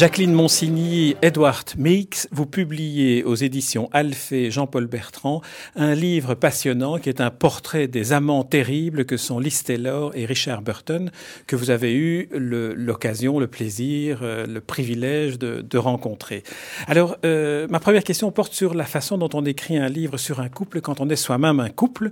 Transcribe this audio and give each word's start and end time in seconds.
Jacqueline 0.00 0.32
Monsigny, 0.32 1.14
Edward 1.20 1.74
Meeks, 1.76 2.26
vous 2.32 2.46
publiez 2.46 3.22
aux 3.22 3.34
éditions 3.34 3.90
Alphée 3.92 4.50
Jean-Paul 4.50 4.86
Bertrand 4.86 5.42
un 5.76 5.94
livre 5.94 6.32
passionnant 6.32 6.96
qui 6.96 7.10
est 7.10 7.20
un 7.20 7.28
portrait 7.28 7.86
des 7.86 8.14
amants 8.14 8.42
terribles 8.42 9.04
que 9.04 9.18
sont 9.18 9.38
Liz 9.38 9.62
Taylor 9.62 10.12
et 10.14 10.24
Richard 10.24 10.62
Burton, 10.62 11.10
que 11.46 11.54
vous 11.54 11.68
avez 11.68 11.92
eu 11.92 12.30
l'occasion, 12.32 13.38
le, 13.38 13.46
plaisir, 13.46 14.20
euh, 14.22 14.46
le 14.46 14.62
privilège 14.62 15.38
de, 15.38 15.76
rencontrer. 15.76 16.44
Alors, 16.86 17.18
euh, 17.26 17.66
ma 17.68 17.78
première 17.78 18.02
question 18.02 18.32
porte 18.32 18.54
sur 18.54 18.72
la 18.72 18.86
façon 18.86 19.18
dont 19.18 19.28
on 19.34 19.44
écrit 19.44 19.76
un 19.76 19.90
livre 19.90 20.16
sur 20.16 20.40
un 20.40 20.48
couple 20.48 20.80
quand 20.80 21.02
on 21.02 21.10
est 21.10 21.16
soi-même 21.16 21.60
un 21.60 21.68
couple. 21.68 22.10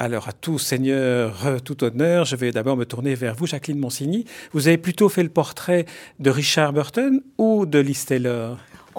Alors, 0.00 0.26
à 0.26 0.32
tout 0.32 0.58
seigneur, 0.58 1.46
tout 1.64 1.84
honneur, 1.84 2.24
je 2.24 2.34
vais 2.34 2.50
d'abord 2.50 2.76
me 2.76 2.84
tourner 2.84 3.14
vers 3.14 3.36
vous, 3.36 3.46
Jacqueline 3.46 3.78
Monsigny. 3.78 4.24
Vous 4.52 4.66
avez 4.66 4.78
plutôt 4.78 5.08
fait 5.08 5.22
le 5.22 5.28
portrait 5.28 5.86
de 6.18 6.30
Richard 6.30 6.72
Burton 6.72 7.22
ou 7.36 7.66
de 7.66 7.78
Liz 7.78 8.06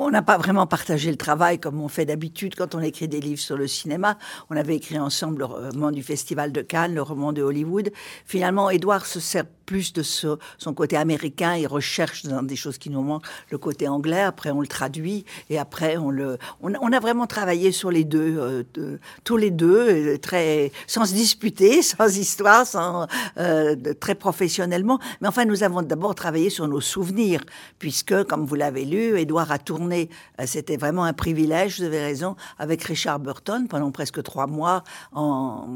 on 0.01 0.11
n'a 0.11 0.21
pas 0.21 0.37
vraiment 0.37 0.65
partagé 0.65 1.11
le 1.11 1.17
travail 1.17 1.59
comme 1.59 1.81
on 1.81 1.89
fait 1.89 2.05
d'habitude 2.05 2.55
quand 2.55 2.73
on 2.73 2.79
écrit 2.79 3.09
des 3.09 3.19
livres 3.19 3.41
sur 3.41 3.57
le 3.57 3.67
cinéma. 3.67 4.17
On 4.49 4.55
avait 4.55 4.77
écrit 4.77 4.97
ensemble 4.97 5.39
le 5.39 5.45
roman 5.45 5.91
du 5.91 6.03
Festival 6.03 6.53
de 6.53 6.61
Cannes, 6.61 6.95
le 6.95 7.01
roman 7.01 7.33
de 7.33 7.41
Hollywood. 7.41 7.91
Finalement, 8.25 8.69
Edouard 8.69 9.05
se 9.05 9.19
sert 9.19 9.43
plus 9.69 9.93
de 9.93 10.01
son 10.01 10.73
côté 10.73 10.97
américain. 10.97 11.55
Il 11.55 11.67
recherche 11.67 12.23
dans 12.23 12.41
des 12.41 12.55
choses 12.55 12.79
qui 12.79 12.89
nous 12.89 13.03
manquent 13.03 13.27
le 13.51 13.59
côté 13.59 13.87
anglais. 13.87 14.21
Après, 14.21 14.49
on 14.49 14.61
le 14.61 14.67
traduit 14.67 15.25
et 15.51 15.59
après, 15.59 15.95
on 15.97 16.09
le. 16.09 16.39
On, 16.63 16.91
a 16.91 16.99
vraiment 16.99 17.27
travaillé 17.27 17.71
sur 17.71 17.91
les 17.91 18.03
deux, 18.03 18.65
euh, 18.79 18.97
tous 19.23 19.37
les 19.37 19.51
deux, 19.51 20.13
euh, 20.13 20.17
très 20.17 20.71
sans 20.87 21.05
se 21.05 21.13
disputer, 21.13 21.81
sans 21.93 22.17
histoire, 22.17 22.65
sans 22.65 23.05
euh, 23.37 23.75
très 23.99 24.15
professionnellement. 24.15 24.97
Mais 25.21 25.27
enfin, 25.27 25.45
nous 25.45 25.61
avons 25.61 25.83
d'abord 25.83 26.15
travaillé 26.15 26.49
sur 26.49 26.67
nos 26.67 26.81
souvenirs, 26.81 27.41
puisque, 27.77 28.23
comme 28.23 28.47
vous 28.47 28.55
l'avez 28.55 28.85
lu, 28.85 29.19
Édouard 29.19 29.51
a 29.51 29.59
tourné. 29.59 30.09
C'était 30.47 30.77
vraiment 30.77 31.03
un 31.03 31.13
privilège. 31.13 31.77
Vous 31.77 31.85
avez 31.85 32.01
raison, 32.01 32.35
avec 32.57 32.83
Richard 32.85 33.19
Burton 33.19 33.67
pendant 33.67 33.91
presque 33.91 34.23
trois 34.23 34.47
mois 34.47 34.83
en, 35.13 35.67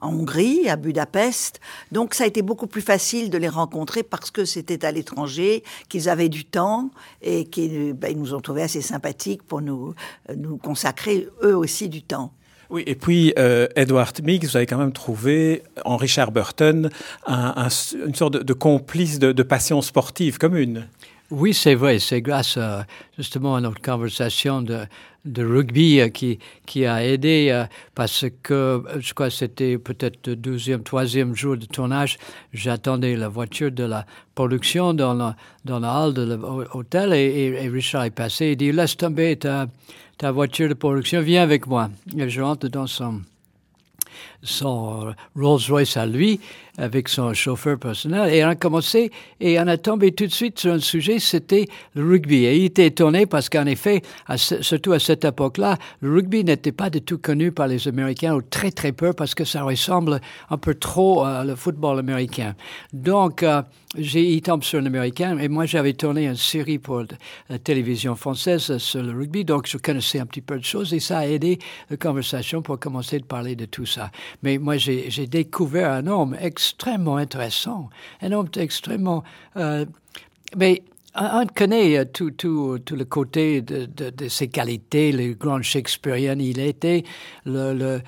en 0.00 0.12
Hongrie, 0.12 0.68
à 0.68 0.74
Budapest. 0.74 1.60
Donc, 1.92 2.14
ça 2.14 2.24
a 2.24 2.26
été 2.26 2.42
beaucoup 2.42 2.66
plus 2.66 2.82
facile 2.82 3.03
de 3.12 3.38
les 3.38 3.48
rencontrer 3.48 4.02
parce 4.02 4.30
que 4.30 4.44
c'était 4.44 4.84
à 4.84 4.92
l'étranger, 4.92 5.62
qu'ils 5.88 6.08
avaient 6.08 6.28
du 6.28 6.44
temps 6.44 6.90
et 7.22 7.44
qu'ils 7.44 7.92
ben, 7.92 8.16
nous 8.16 8.34
ont 8.34 8.40
trouvé 8.40 8.62
assez 8.62 8.82
sympathiques 8.82 9.42
pour 9.42 9.60
nous, 9.60 9.94
nous 10.36 10.56
consacrer 10.56 11.28
eux 11.42 11.56
aussi 11.56 11.88
du 11.88 12.02
temps. 12.02 12.32
Oui, 12.70 12.82
et 12.86 12.94
puis 12.94 13.34
euh, 13.38 13.68
Edward 13.76 14.20
Meeks, 14.22 14.44
vous 14.44 14.56
avez 14.56 14.66
quand 14.66 14.78
même 14.78 14.92
trouvé 14.92 15.62
en 15.84 15.96
Richard 15.96 16.32
Burton 16.32 16.88
une 17.28 18.14
sorte 18.14 18.32
de, 18.32 18.52
complice 18.52 19.18
de 19.18 19.42
passion 19.42 19.82
sportive 19.82 20.38
commune. 20.38 20.88
Oui, 21.30 21.54
c'est 21.54 21.74
vrai. 21.74 21.98
C'est 21.98 22.20
grâce 22.20 22.58
justement 23.16 23.56
à 23.56 23.60
notre 23.60 23.80
conversation 23.80 24.60
de, 24.60 24.86
rugby 25.42 26.00
euh, 26.00 26.08
qui, 26.08 26.86
a 26.86 27.02
aidé 27.02 27.48
euh, 27.50 27.64
parce 27.94 28.26
que 28.42 28.82
je 28.98 29.14
crois 29.14 29.28
que 29.28 29.34
c'était 29.34 29.78
peut-être 29.78 30.26
le 30.26 30.36
deuxième, 30.36 30.82
troisième 30.82 31.34
jour 31.34 31.56
de 31.56 31.64
tournage. 31.64 32.18
J'attendais 32.52 33.16
la 33.16 33.28
voiture 33.28 33.72
de 33.72 33.84
la 33.84 34.04
production 34.34 34.92
dans 34.92 35.14
la, 35.14 35.34
dans 35.64 35.80
la 35.80 35.94
halle 35.94 36.12
de 36.12 36.34
l'hôtel 36.34 37.14
et, 37.14 37.58
et, 37.64 37.68
Richard 37.68 38.04
est 38.04 38.10
passé. 38.10 38.48
Il 38.48 38.56
dit 38.56 38.70
Laisse 38.70 38.96
tomber 38.98 39.36
ta, 39.36 39.66
ta 40.18 40.30
voiture 40.30 40.68
de 40.68 40.74
production, 40.74 41.22
viens 41.22 41.42
avec 41.42 41.66
moi. 41.66 41.88
Et 42.18 42.28
je 42.28 42.42
rentre 42.42 42.68
dans 42.68 42.86
son 42.86 43.22
son 44.44 45.08
euh, 45.08 45.12
Rolls-Royce 45.34 45.96
à 45.96 46.06
lui, 46.06 46.40
avec 46.76 47.08
son 47.08 47.32
chauffeur 47.34 47.78
personnel, 47.78 48.32
et 48.34 48.44
on 48.44 48.48
a 48.48 48.54
commencé, 48.56 49.10
et 49.40 49.58
on 49.60 49.66
a 49.66 49.76
tombé 49.76 50.12
tout 50.12 50.26
de 50.26 50.32
suite 50.32 50.58
sur 50.58 50.72
un 50.72 50.80
sujet, 50.80 51.18
c'était 51.18 51.66
le 51.94 52.04
rugby. 52.04 52.44
Et 52.44 52.56
il 52.56 52.64
était 52.64 52.86
étonné 52.86 53.26
parce 53.26 53.48
qu'en 53.48 53.66
effet, 53.66 54.02
surtout 54.36 54.92
à 54.92 54.98
cette 54.98 55.24
époque-là, 55.24 55.78
le 56.00 56.12
rugby 56.12 56.44
n'était 56.44 56.72
pas 56.72 56.90
du 56.90 57.00
tout 57.00 57.18
connu 57.18 57.52
par 57.52 57.68
les 57.68 57.86
Américains, 57.86 58.34
ou 58.34 58.42
très 58.42 58.70
très 58.70 58.92
peu, 58.92 59.12
parce 59.12 59.34
que 59.34 59.44
ça 59.44 59.62
ressemble 59.62 60.20
un 60.50 60.58
peu 60.58 60.74
trop 60.74 61.24
au 61.24 61.56
football 61.56 61.98
américain. 62.00 62.54
Donc, 62.92 63.42
euh, 63.42 63.62
j'ai, 63.96 64.24
il 64.32 64.42
tombe 64.42 64.64
sur 64.64 64.80
l'américain, 64.80 65.38
et 65.38 65.48
moi 65.48 65.66
j'avais 65.66 65.92
tourné 65.92 66.26
une 66.26 66.36
série 66.36 66.78
pour 66.78 67.04
la 67.48 67.58
télévision 67.58 68.16
française 68.16 68.78
sur 68.78 69.02
le 69.02 69.12
rugby, 69.12 69.44
donc 69.44 69.68
je 69.68 69.78
connaissais 69.78 70.18
un 70.18 70.26
petit 70.26 70.40
peu 70.40 70.58
de 70.58 70.64
choses, 70.64 70.92
et 70.92 71.00
ça 71.00 71.18
a 71.18 71.26
aidé 71.26 71.60
la 71.88 71.96
conversation 71.96 72.62
pour 72.62 72.80
commencer 72.80 73.20
de 73.20 73.24
parler 73.24 73.54
de 73.54 73.66
tout 73.66 73.86
ça. 73.86 74.10
Mais 74.42 74.58
moi, 74.58 74.76
j'ai 74.76 75.26
découvert 75.26 75.90
un 75.90 76.06
homme 76.06 76.36
extrêmement 76.40 77.16
intéressant, 77.16 77.90
un 78.22 78.32
homme 78.32 78.48
extrêmement... 78.56 79.22
Euh, 79.56 79.84
mais 80.56 80.82
on 81.16 81.46
connaît 81.46 82.04
tout, 82.06 82.32
tout, 82.32 82.80
tout 82.84 82.96
le 82.96 83.04
côté 83.04 83.62
de, 83.62 84.28
ses 84.28 84.48
qualités, 84.48 85.12
le 85.12 85.34
grand 85.34 85.62
Shakespearean 85.62 86.40
il 86.40 86.58
était, 86.58 87.04
l'homme 87.46 88.00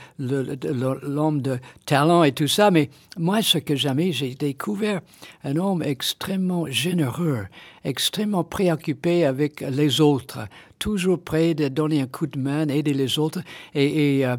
de 1.40 1.58
talent 1.84 2.24
et 2.24 2.32
tout 2.32 2.48
ça, 2.48 2.72
mais 2.72 2.90
moi, 3.16 3.42
ce 3.42 3.58
que 3.58 3.76
jamais 3.76 4.10
j'ai 4.10 4.34
découvert, 4.34 5.02
un 5.44 5.56
homme 5.56 5.84
extrêmement 5.84 6.66
généreux, 6.68 7.46
extrêmement 7.84 8.42
préoccupé 8.42 9.24
avec 9.24 9.60
les 9.60 10.00
autres, 10.00 10.40
toujours 10.80 11.20
prêt 11.20 11.54
de 11.54 11.68
donner 11.68 12.00
un 12.00 12.08
coup 12.08 12.26
de 12.26 12.38
main, 12.40 12.66
aider 12.68 12.92
les 12.92 13.20
autres, 13.20 13.40
et 13.74 14.26
euh, 14.26 14.36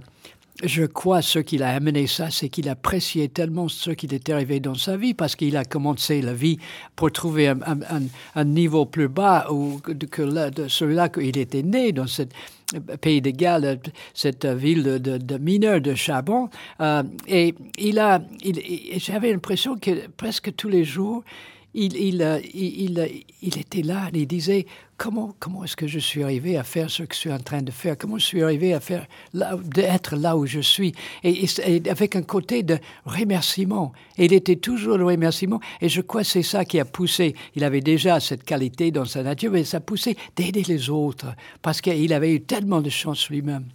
je 0.64 0.84
crois 0.86 1.22
ce 1.22 1.40
qu'il 1.40 1.64
a 1.64 1.70
amené 1.70 2.08
ça, 2.08 2.30
c'est 2.32 2.50
qu'il 2.50 2.70
appréciait 2.70 3.28
tellement 3.28 3.68
ce 3.68 3.92
qui 3.92 4.08
était 4.08 4.34
arrivé 4.34 4.60
dans 4.60 4.76
sa 4.76 4.98
vie 4.98 5.14
parce 5.14 5.36
qu'il 5.36 5.56
a 5.56 5.66
commencé 5.66 6.22
la 6.22 6.34
vie 6.34 6.58
pour 6.96 7.12
trouver 7.12 7.50
un, 7.50 7.60
un, 7.62 8.02
un 8.36 8.44
niveau 8.44 8.86
plus 8.86 9.08
bas 9.08 9.48
que 9.84 9.92
de 9.92 10.68
celui-là 10.68 11.10
qu'il 11.10 11.38
était 11.38 11.64
né 11.64 11.92
dans 11.92 12.08
ce 12.08 12.24
pays 13.02 13.22
de 13.22 13.30
Galles, 13.32 13.80
cette 14.14 14.46
ville 14.46 14.84
de, 14.84 15.18
de, 15.18 15.38
mineurs 15.38 15.82
de 15.82 15.96
charbon. 15.96 16.50
Euh, 16.82 17.04
et 17.28 17.56
il 17.78 18.00
a, 18.00 18.22
j'avais 18.98 19.32
l'impression 19.32 19.78
que 19.78 20.08
presque 20.18 20.56
tous 20.56 20.70
les 20.70 20.84
jours, 20.84 21.24
il, 21.78 23.00
il, 23.42 23.58
était 23.58 23.84
là, 23.84 24.10
il 24.12 24.26
disait 24.28 24.66
comment, 24.98 25.36
comment 25.40 25.64
est-ce 25.64 25.76
que 25.76 25.86
je 25.86 26.00
suis 26.00 26.24
arrivé 26.24 26.58
à 26.58 26.64
faire 26.64 26.90
ce 26.90 27.04
que 27.04 27.14
je 27.14 27.20
suis 27.20 27.32
en 27.32 27.38
train 27.38 27.62
de 27.62 27.70
faire? 27.70 27.98
Comment 27.98 28.18
je 28.18 28.26
suis 28.26 28.42
arrivé 28.42 28.74
à 28.74 28.80
faire, 28.80 29.06
d'être 29.34 30.16
là 30.16 30.36
où 30.36 30.48
je 30.48 30.60
suis? 30.60 30.94
Et, 31.24 31.46
avec 31.90 32.16
un 32.16 32.24
côté 32.24 32.64
de 32.64 32.80
remerciement. 33.06 33.94
Et 34.18 34.26
il 34.26 34.34
était 34.34 34.56
toujours 34.56 34.98
le 34.98 35.06
remerciement. 35.06 35.60
Et 35.80 35.90
je 35.90 36.02
crois 36.02 36.22
que 36.22 36.28
c'est 36.28 36.44
ça 36.44 36.66
qui 36.66 36.80
a 36.80 36.86
poussé. 36.86 37.36
Il 37.56 37.64
avait 37.64 37.82
déjà 37.82 38.20
cette 38.20 38.44
qualité 38.44 38.90
dans 38.90 39.06
sa 39.06 39.22
nature, 39.22 39.52
mais 39.52 39.64
ça 39.64 39.78
a 39.78 39.82
poussé 39.82 40.18
d'aider 40.36 40.64
les 40.64 40.90
autres 40.90 41.28
parce 41.62 41.82
qu'il 41.82 42.12
avait 42.12 42.34
eu 42.34 42.42
tellement 42.42 42.82
de 42.82 42.90
chance 42.90 43.30
lui-même. 43.30 43.66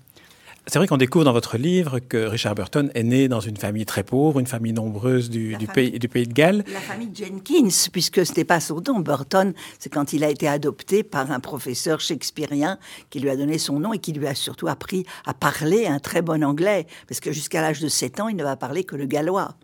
C'est 0.68 0.78
vrai 0.78 0.86
qu'on 0.86 0.96
découvre 0.96 1.24
dans 1.24 1.32
votre 1.32 1.58
livre 1.58 1.98
que 1.98 2.16
Richard 2.16 2.54
Burton 2.54 2.90
est 2.94 3.02
né 3.02 3.26
dans 3.26 3.40
une 3.40 3.56
famille 3.56 3.84
très 3.84 4.04
pauvre, 4.04 4.38
une 4.38 4.46
famille 4.46 4.72
nombreuse 4.72 5.28
du, 5.28 5.56
pays, 5.74 5.98
du 5.98 6.08
pays 6.08 6.26
de 6.26 6.32
Galles. 6.32 6.64
La 6.72 6.80
famille 6.80 7.10
Jenkins, 7.12 7.88
puisque 7.90 8.24
ce 8.24 8.30
n'était 8.30 8.44
pas 8.44 8.60
son 8.60 8.80
nom. 8.80 9.00
Burton, 9.00 9.54
c'est 9.80 9.92
quand 9.92 10.12
il 10.12 10.22
a 10.22 10.30
été 10.30 10.46
adopté 10.46 11.02
par 11.02 11.32
un 11.32 11.40
professeur 11.40 11.98
shakespearien 11.98 12.78
qui 13.10 13.18
lui 13.18 13.28
a 13.28 13.36
donné 13.36 13.58
son 13.58 13.80
nom 13.80 13.92
et 13.92 13.98
qui 13.98 14.12
lui 14.12 14.28
a 14.28 14.36
surtout 14.36 14.68
appris 14.68 15.04
à 15.26 15.34
parler 15.34 15.86
un 15.86 15.98
très 15.98 16.22
bon 16.22 16.44
anglais. 16.44 16.86
Parce 17.08 17.18
que 17.18 17.32
jusqu'à 17.32 17.60
l'âge 17.60 17.80
de 17.80 17.88
7 17.88 18.20
ans, 18.20 18.28
il 18.28 18.36
ne 18.36 18.44
va 18.44 18.54
parler 18.54 18.84
que 18.84 18.94
le 18.94 19.06
gallois. 19.06 19.56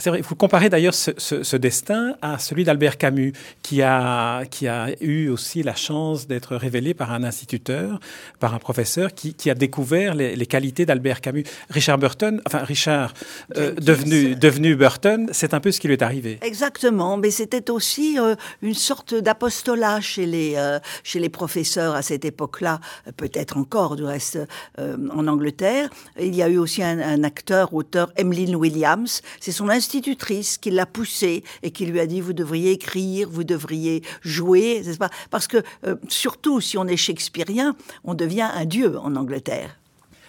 C'est 0.00 0.10
vrai, 0.10 0.20
vous 0.20 0.36
comparez 0.36 0.68
d'ailleurs 0.68 0.94
ce, 0.94 1.56
destin 1.56 2.14
à 2.22 2.38
celui 2.38 2.62
d'Albert 2.62 2.98
Camus, 2.98 3.32
qui 3.62 3.82
a, 3.82 4.44
qui 4.44 4.68
a 4.68 4.90
eu 5.02 5.28
aussi 5.28 5.64
la 5.64 5.74
chance 5.74 6.28
d'être 6.28 6.54
révélé 6.54 6.94
par 6.94 7.12
un 7.12 7.24
instituteur, 7.24 7.98
par 8.38 8.54
un 8.54 8.60
professeur, 8.60 9.12
qui, 9.12 9.50
a 9.50 9.54
découvert 9.54 10.14
les, 10.14 10.46
qualités 10.46 10.86
d'Albert 10.86 11.20
Camus. 11.20 11.42
Richard 11.68 11.98
Burton, 11.98 12.40
enfin 12.46 12.58
Richard, 12.58 13.12
euh, 13.56 13.74
devenu, 13.74 14.36
devenu 14.36 14.76
Burton, 14.76 15.30
c'est 15.32 15.52
un 15.52 15.58
peu 15.58 15.72
ce 15.72 15.80
qui 15.80 15.88
lui 15.88 15.94
est 15.94 16.02
arrivé. 16.02 16.38
Exactement, 16.42 17.16
mais 17.16 17.32
c'était 17.32 17.68
aussi 17.68 18.20
euh, 18.20 18.36
une 18.62 18.74
sorte 18.74 19.16
d'apostolat 19.16 20.00
chez, 20.00 20.26
les 20.26 20.54
euh, 20.56 20.78
chez 21.02 21.18
les 21.18 21.28
professeurs 21.28 21.96
à 21.96 22.02
cette 22.02 22.24
époque-là, 22.24 22.78
peut-être 23.16 23.56
encore 23.56 23.96
du 23.96 24.04
reste 24.04 24.38
en 24.78 25.26
Angleterre. 25.26 25.90
Il 26.20 26.36
y 26.36 26.42
a 26.42 26.48
eu 26.48 26.58
aussi 26.58 26.84
un, 26.84 27.00
un 27.00 27.24
acteur, 27.24 27.74
auteur, 27.74 28.12
Emmeline 28.16 28.54
Williams, 28.54 29.22
c'est 29.40 29.50
son 29.50 29.68
instituteur 29.68 29.87
institutrice 29.88 30.58
qui 30.58 30.70
l'a 30.70 30.84
poussé 30.84 31.42
et 31.62 31.70
qui 31.70 31.86
lui 31.86 31.98
a 31.98 32.06
dit 32.06 32.20
vous 32.20 32.34
devriez 32.34 32.72
écrire, 32.72 33.30
vous 33.30 33.44
devriez 33.44 34.02
jouer, 34.20 34.82
pas? 34.98 35.08
Parce 35.30 35.46
que 35.46 35.62
euh, 35.86 35.96
surtout 36.08 36.60
si 36.60 36.76
on 36.76 36.86
est 36.86 36.96
shakespearien, 36.96 37.74
on 38.04 38.12
devient 38.12 38.50
un 38.52 38.66
dieu 38.66 38.98
en 38.98 39.16
Angleterre. 39.16 39.78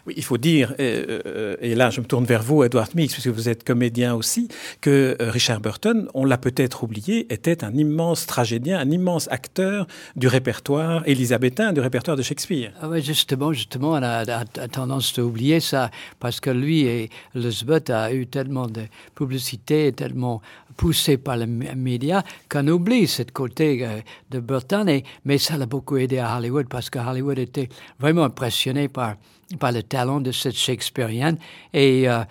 Oui, 0.07 0.13
il 0.17 0.23
faut 0.23 0.37
dire, 0.37 0.73
euh, 0.79 1.55
et, 1.61 1.75
là 1.75 1.89
je 1.89 2.01
me 2.01 2.05
tourne 2.05 2.25
vers 2.25 2.43
vous, 2.43 2.63
Edward 2.63 2.93
Mix, 2.95 3.13
puisque 3.13 3.29
vous 3.29 3.49
êtes 3.49 3.63
comédien 3.63 4.15
aussi, 4.15 4.47
que 4.81 5.17
euh, 5.21 5.31
Richard 5.31 5.61
Burton, 5.61 6.07
on 6.13 6.25
l'a 6.25 6.37
peut-être 6.37 6.83
oublié, 6.83 7.31
était 7.33 7.63
un 7.63 7.73
immense 7.73 8.25
tragédien, 8.25 8.79
un 8.79 8.89
immense 8.89 9.27
acteur 9.31 9.87
du 10.15 10.27
répertoire 10.27 11.03
élisabétain, 11.07 11.73
du 11.73 11.79
répertoire 11.79 12.17
de 12.17 12.23
Shakespeare. 12.23 12.71
Ah 12.81 12.89
oui, 12.89 13.01
justement, 13.01 13.53
justement, 13.53 13.91
on 13.91 14.03
a, 14.03 14.45
tendance 14.45 15.17
à 15.17 15.23
oublier 15.23 15.59
ça, 15.59 15.91
parce 16.19 16.39
que 16.39 16.49
lui 16.49 16.81
et 16.81 17.09
Elizabeth 17.35 17.89
a 17.89 18.13
eu 18.13 18.27
tellement 18.27 18.67
de 18.67 18.83
publicité, 19.15 19.91
tellement 19.91 20.41
poussé 20.79 21.17
par 21.17 21.35
les 21.35 21.45
médias 21.45 22.23
qu'on 22.49 22.65
oublie 22.69 23.05
ce 23.05 23.23
côté 23.23 23.85
euh, 23.85 23.99
de 24.29 24.39
Burton. 24.39 24.87
Et, 24.87 25.03
mais 25.25 25.37
ça 25.37 25.57
l'a 25.57 25.65
beaucoup 25.65 25.97
aidé 25.97 26.19
à 26.19 26.37
Hollywood 26.37 26.67
parce 26.69 26.89
que 26.89 26.99
Hollywood 26.99 27.37
était 27.37 27.67
vraiment 27.99 28.23
impressionné 28.23 28.87
par, 28.87 29.15
par 29.57 29.71
le 29.71 29.83
talent 29.83 30.19
de 30.19 30.31
cette 30.31 30.55
Shakespearean. 30.55 31.35
Et 31.73 32.07
euh, 32.07 32.23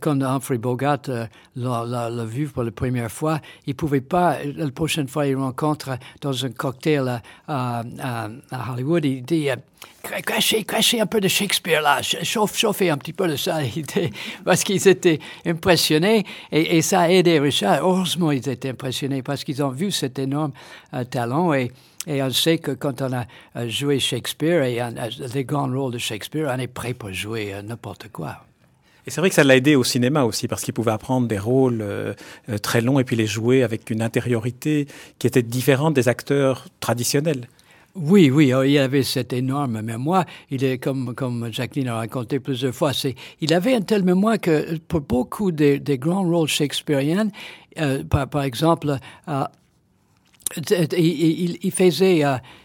quand 0.00 0.20
Humphrey 0.22 0.58
Bogart 0.58 1.00
euh, 1.08 1.26
l'a 1.56 2.24
vu 2.24 2.46
pour 2.48 2.62
la 2.62 2.70
première 2.70 3.10
fois, 3.10 3.40
il 3.66 3.74
pouvait 3.74 4.00
pas, 4.00 4.36
la 4.44 4.70
prochaine 4.70 5.08
fois 5.08 5.26
il 5.26 5.36
rencontre 5.36 5.98
dans 6.20 6.44
un 6.44 6.50
cocktail 6.50 7.22
à, 7.48 7.82
Hollywood, 8.72 9.04
il 9.04 9.22
dit 9.22 9.50
euh, 9.50 9.56
crachez, 10.02 10.64
crachez 10.64 11.00
un 11.00 11.06
peu 11.06 11.20
de 11.20 11.28
Shakespeare 11.28 11.82
là, 11.82 12.02
chauffe, 12.02 12.56
chauffez 12.56 12.90
un 12.90 12.98
petit 12.98 13.12
peu 13.12 13.26
de 13.26 13.36
ça, 13.36 13.60
parce 14.44 14.64
qu'ils 14.64 14.86
étaient 14.86 15.18
impressionnés 15.46 16.24
et, 16.52 16.76
et, 16.76 16.82
ça 16.82 17.00
a 17.00 17.08
aidé 17.08 17.38
Richard. 17.38 17.80
Heureusement, 17.82 18.30
ils 18.32 18.48
étaient 18.48 18.70
impressionnés 18.70 19.22
parce 19.22 19.44
qu'ils 19.44 19.62
ont 19.62 19.70
vu 19.70 19.90
cet 19.90 20.18
énorme 20.18 20.52
euh, 20.94 21.04
talent 21.04 21.54
et 21.54 21.72
et 22.06 22.22
on 22.22 22.30
sait 22.30 22.58
que 22.58 22.72
quand 22.72 23.02
on 23.02 23.12
a 23.12 23.68
joué 23.68 23.98
Shakespeare 23.98 24.62
et 24.64 24.80
les 25.34 25.44
grands 25.44 25.70
rôles 25.70 25.92
de 25.92 25.98
Shakespeare, 25.98 26.50
on 26.54 26.58
est 26.58 26.66
prêt 26.66 26.94
pour 26.94 27.12
jouer 27.12 27.54
n'importe 27.62 28.08
quoi. 28.10 28.44
Et 29.06 29.10
c'est 29.10 29.20
vrai 29.20 29.30
que 29.30 29.34
ça 29.34 29.44
l'a 29.44 29.56
aidé 29.56 29.76
au 29.76 29.84
cinéma 29.84 30.24
aussi, 30.24 30.46
parce 30.46 30.62
qu'il 30.62 30.74
pouvait 30.74 30.90
apprendre 30.90 31.26
des 31.26 31.38
rôles 31.38 31.80
euh, 31.80 32.12
euh, 32.48 32.58
très 32.58 32.80
longs 32.80 32.98
et 32.98 33.04
puis 33.04 33.16
les 33.16 33.26
jouer 33.26 33.62
avec 33.62 33.90
une 33.90 34.02
intériorité 34.02 34.86
qui 35.18 35.26
était 35.26 35.42
différente 35.42 35.94
des 35.94 36.08
acteurs 36.08 36.66
traditionnels. 36.80 37.48
Oui, 37.96 38.30
oui, 38.30 38.54
oh, 38.54 38.62
il 38.62 38.78
avait 38.78 39.02
cette 39.02 39.32
énorme 39.32 39.80
mémoire. 39.82 40.24
Il 40.50 40.62
est 40.62 40.78
comme 40.78 41.12
comme 41.16 41.52
Jacqueline 41.52 41.88
a 41.88 41.96
raconté 41.96 42.38
plusieurs 42.38 42.72
fois. 42.72 42.92
C'est, 42.92 43.16
il 43.40 43.52
avait 43.52 43.74
une 43.74 43.84
telle 43.84 44.04
mémoire 44.04 44.38
que 44.38 44.76
pour 44.86 45.00
beaucoup 45.00 45.50
des, 45.50 45.80
des 45.80 45.98
grands 45.98 46.22
rôles 46.22 46.46
shakespeariens, 46.46 47.30
euh, 47.78 48.04
par, 48.04 48.28
par, 48.28 48.42
exemple, 48.42 48.96
il, 50.56 51.58
il, 51.62 51.72
faisait, 51.72 52.22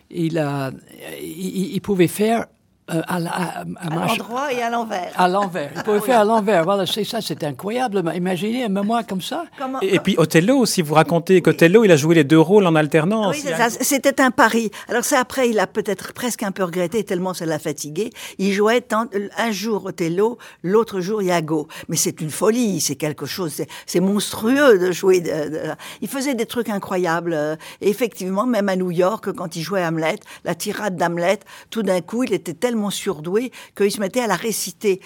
il, 0.09 0.73
il, 1.21 1.81
pouvait 1.81 2.07
faire 2.07 2.47
euh, 2.93 3.01
à, 3.07 3.19
l'endroit 3.89 4.53
et 4.53 4.61
à 4.61 4.69
l'envers. 4.69 5.11
À 5.15 5.27
l'envers. 5.27 5.71
Il 5.75 5.81
pouvait 5.81 5.99
faire 6.01 6.19
à 6.19 6.23
l'envers. 6.23 6.63
Voilà, 6.65 6.85
c'est 6.85 7.03
ça, 7.03 7.19
c'est 7.19 7.43
incroyable. 7.43 8.03
Imaginez 8.13 8.65
un 8.65 8.69
mémoire 8.69 9.07
comme 9.07 9.23
ça. 9.23 9.45
Et, 9.81 9.99
puis 9.99 10.13
Othello, 10.19 10.67
si 10.67 10.83
vous 10.83 10.93
racontez 10.93 11.41
qu'Othello, 11.41 11.83
il 11.83 11.91
a 11.91 11.95
joué 11.95 12.13
les 12.13 12.23
deux 12.23 12.39
rôles 12.39 12.67
en 12.67 12.75
alternance. 12.75 13.37
Oui, 13.43 13.51
c'était 13.81 14.21
un 14.21 14.29
pari. 14.29 14.69
Alors 14.87 15.03
c'est 15.03 15.15
après, 15.15 15.49
il 15.49 15.57
a 15.59 15.65
peut-être 15.65 16.13
presque 16.13 16.43
un 16.43 16.51
peu 16.51 16.63
regretté 16.63 17.03
tellement 17.03 17.33
ça 17.33 17.47
l'a 17.47 17.57
fatigué. 17.57 18.11
Il 18.37 18.53
jouait 18.53 18.85
un 18.93 19.51
jour 19.51 19.85
Othello, 19.85 20.37
l'autre 20.61 21.01
jour 21.01 21.23
Iago. 21.23 21.67
Mais 21.89 21.95
c'est 21.95 22.21
une 22.21 22.29
folie, 22.29 22.81
c'est 22.81 22.95
quelque 22.95 23.25
chose, 23.25 23.63
c'est 23.87 23.99
monstrueux 23.99 24.77
de 24.77 24.91
jouer. 24.91 25.23
Il 26.01 26.07
faisait 26.07 26.35
des 26.35 26.45
trucs 26.45 26.69
incroyables. 26.69 27.57
Et 27.81 27.89
effectivement, 27.89 28.45
même 28.45 28.69
à 28.69 28.75
New 28.75 28.91
York, 28.91 29.31
quand 29.33 29.55
il 29.55 29.63
jouait 29.63 29.83
Hamlet, 29.83 30.19
la 30.43 30.53
tirade 30.53 30.97
d'Hamlet, 30.97 31.39
tout 31.71 31.81
d'un 31.81 32.01
coup, 32.01 32.23
il 32.23 32.33
était 32.33 32.53
tellement 32.53 32.74
surdoué 32.91 33.51
qu'il 33.75 33.91
se 33.91 33.99
mettait 33.99 34.21
à 34.21 34.27
la 34.27 34.35
réciter 34.35 35.01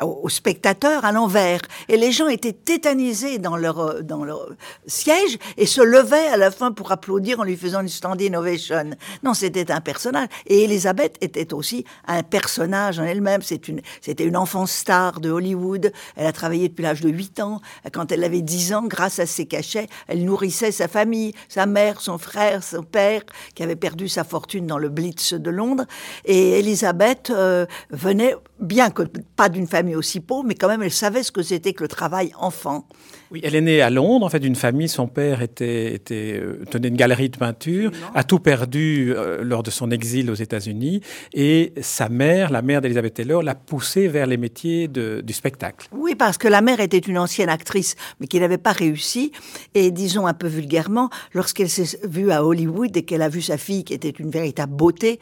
aux 0.00 0.28
spectateurs 0.28 1.04
à 1.04 1.12
l'envers. 1.12 1.60
Et 1.88 1.96
les 1.96 2.12
gens 2.12 2.28
étaient 2.28 2.52
tétanisés 2.52 3.38
dans 3.38 3.56
leur, 3.56 3.78
euh, 3.78 4.02
dans 4.02 4.24
leur 4.24 4.48
siège 4.86 5.38
et 5.56 5.66
se 5.66 5.80
levaient 5.80 6.28
à 6.28 6.36
la 6.36 6.50
fin 6.50 6.72
pour 6.72 6.92
applaudir 6.92 7.40
en 7.40 7.44
lui 7.44 7.56
faisant 7.56 7.80
une 7.80 7.88
standing 7.88 8.34
ovation. 8.34 8.90
Non, 9.22 9.34
c'était 9.34 9.70
un 9.70 9.80
personnage. 9.80 10.28
Et 10.46 10.64
Elisabeth 10.64 11.16
était 11.20 11.52
aussi 11.52 11.84
un 12.06 12.22
personnage 12.22 12.98
en 12.98 13.04
elle-même. 13.04 13.42
C'est 13.42 13.68
une, 13.68 13.80
c'était 14.00 14.24
une 14.24 14.36
enfant 14.36 14.66
star 14.66 15.20
de 15.20 15.30
Hollywood. 15.30 15.92
Elle 16.16 16.26
a 16.26 16.32
travaillé 16.32 16.68
depuis 16.68 16.82
l'âge 16.82 17.00
de 17.00 17.08
8 17.08 17.40
ans. 17.40 17.60
Quand 17.92 18.12
elle 18.12 18.24
avait 18.24 18.42
10 18.42 18.74
ans, 18.74 18.82
grâce 18.86 19.18
à 19.18 19.26
ses 19.26 19.46
cachets, 19.46 19.86
elle 20.08 20.24
nourrissait 20.24 20.72
sa 20.72 20.88
famille, 20.88 21.32
sa 21.48 21.66
mère, 21.66 22.00
son 22.00 22.18
frère, 22.18 22.62
son 22.62 22.82
père, 22.82 23.22
qui 23.54 23.62
avait 23.62 23.76
perdu 23.76 24.08
sa 24.08 24.24
fortune 24.24 24.66
dans 24.66 24.78
le 24.78 24.88
Blitz 24.88 25.34
de 25.34 25.50
Londres. 25.50 25.84
Et 26.24 26.58
Elisabeth 26.58 27.30
euh, 27.30 27.66
venait, 27.90 28.34
bien 28.60 28.90
que 28.90 29.02
pas 29.36 29.48
d'une 29.48 29.65
famille 29.66 29.96
aussi 29.96 30.20
pauvre, 30.20 30.44
mais 30.46 30.54
quand 30.54 30.68
même, 30.68 30.82
elle 30.82 30.90
savait 30.90 31.22
ce 31.22 31.32
que 31.32 31.42
c'était 31.42 31.72
que 31.72 31.82
le 31.82 31.88
travail 31.88 32.32
enfant. 32.38 32.86
Oui, 33.30 33.40
elle 33.42 33.54
est 33.56 33.60
née 33.60 33.80
à 33.80 33.90
Londres, 33.90 34.24
en 34.24 34.28
fait, 34.28 34.38
d'une 34.38 34.54
famille. 34.54 34.88
Son 34.88 35.08
père 35.08 35.42
était, 35.42 35.94
était 35.94 36.40
euh, 36.40 36.64
tenait 36.70 36.88
une 36.88 36.96
galerie 36.96 37.28
de 37.28 37.36
peinture, 37.36 37.90
a 38.14 38.22
tout 38.22 38.38
perdu 38.38 39.12
euh, 39.16 39.42
lors 39.42 39.62
de 39.62 39.70
son 39.70 39.90
exil 39.90 40.30
aux 40.30 40.34
États-Unis, 40.34 41.00
et 41.32 41.72
sa 41.80 42.08
mère, 42.08 42.50
la 42.50 42.62
mère 42.62 42.80
d'Elizabeth 42.80 43.14
Taylor, 43.14 43.42
l'a 43.42 43.54
poussée 43.54 44.08
vers 44.08 44.26
les 44.26 44.36
métiers 44.36 44.88
de, 44.88 45.20
du 45.20 45.32
spectacle. 45.32 45.88
Oui, 45.92 46.14
parce 46.14 46.38
que 46.38 46.48
la 46.48 46.60
mère 46.60 46.80
était 46.80 46.98
une 46.98 47.18
ancienne 47.18 47.48
actrice, 47.48 47.96
mais 48.20 48.26
qui 48.26 48.38
n'avait 48.38 48.58
pas 48.58 48.72
réussi. 48.72 49.32
Et 49.74 49.90
disons 49.90 50.26
un 50.26 50.34
peu 50.34 50.46
vulgairement, 50.46 51.10
lorsqu'elle 51.34 51.70
s'est 51.70 51.98
vue 52.04 52.30
à 52.30 52.44
Hollywood 52.44 52.96
et 52.96 53.02
qu'elle 53.02 53.22
a 53.22 53.28
vu 53.28 53.42
sa 53.42 53.58
fille, 53.58 53.84
qui 53.84 53.94
était 53.94 54.10
une 54.10 54.30
véritable 54.30 54.74
beauté, 54.74 55.18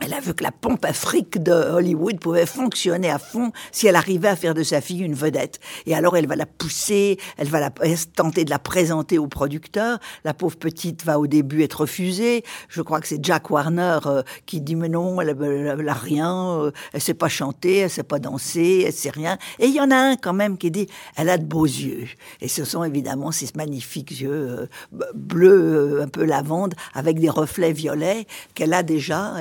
elle 0.00 0.14
a 0.14 0.20
vu 0.20 0.32
que 0.32 0.44
la 0.44 0.52
pompe 0.52 0.84
afrique 0.84 1.42
de 1.42 1.52
Hollywood 1.52 2.20
pouvait 2.20 2.46
fonctionner 2.46 3.10
à 3.10 3.18
fond 3.18 3.50
si 3.72 3.88
elle 3.88 3.96
arrivait 3.96 4.28
à 4.28 4.36
faire 4.36 4.54
de 4.54 4.62
sa 4.62 4.80
fille 4.80 5.00
une 5.00 5.14
vedette. 5.14 5.58
Et 5.86 5.94
alors 5.94 6.16
elle 6.16 6.28
va 6.28 6.36
la 6.36 6.46
pousser, 6.46 7.18
elle 7.36 7.48
va 7.48 7.58
la, 7.58 7.70
tenter 8.14 8.44
de 8.44 8.50
la 8.50 8.60
présenter 8.60 9.18
au 9.18 9.26
producteur. 9.26 9.98
La 10.24 10.34
pauvre 10.34 10.56
petite 10.56 11.04
va 11.04 11.18
au 11.18 11.26
début 11.26 11.64
être 11.64 11.80
refusée. 11.80 12.44
Je 12.68 12.80
crois 12.80 13.00
que 13.00 13.08
c'est 13.08 13.24
Jack 13.24 13.50
Warner 13.50 13.98
euh, 14.06 14.22
qui 14.46 14.60
dit 14.60 14.76
mais 14.76 14.88
non, 14.88 15.20
elle, 15.20 15.36
elle, 15.40 15.88
a 15.88 15.94
rien, 15.94 16.60
euh, 16.60 16.70
elle 16.92 17.00
sait 17.00 17.14
pas 17.14 17.28
chanter, 17.28 17.78
elle 17.78 17.90
sait 17.90 18.04
pas 18.04 18.20
danser, 18.20 18.84
elle 18.86 18.92
sait 18.92 19.10
rien. 19.10 19.36
Et 19.58 19.66
il 19.66 19.74
y 19.74 19.80
en 19.80 19.90
a 19.90 19.96
un 19.96 20.16
quand 20.16 20.32
même 20.32 20.58
qui 20.58 20.70
dit 20.70 20.86
elle 21.16 21.28
a 21.28 21.38
de 21.38 21.44
beaux 21.44 21.66
yeux. 21.66 22.06
Et 22.40 22.46
ce 22.46 22.64
sont 22.64 22.84
évidemment 22.84 23.32
ces 23.32 23.48
magnifiques 23.56 24.20
yeux 24.20 24.30
euh, 24.30 24.66
bleus, 25.14 26.02
un 26.02 26.08
peu 26.08 26.24
lavande, 26.24 26.74
avec 26.94 27.18
des 27.18 27.30
reflets 27.30 27.72
violets 27.72 28.26
qu'elle 28.54 28.72
a 28.72 28.84
déjà. 28.84 29.34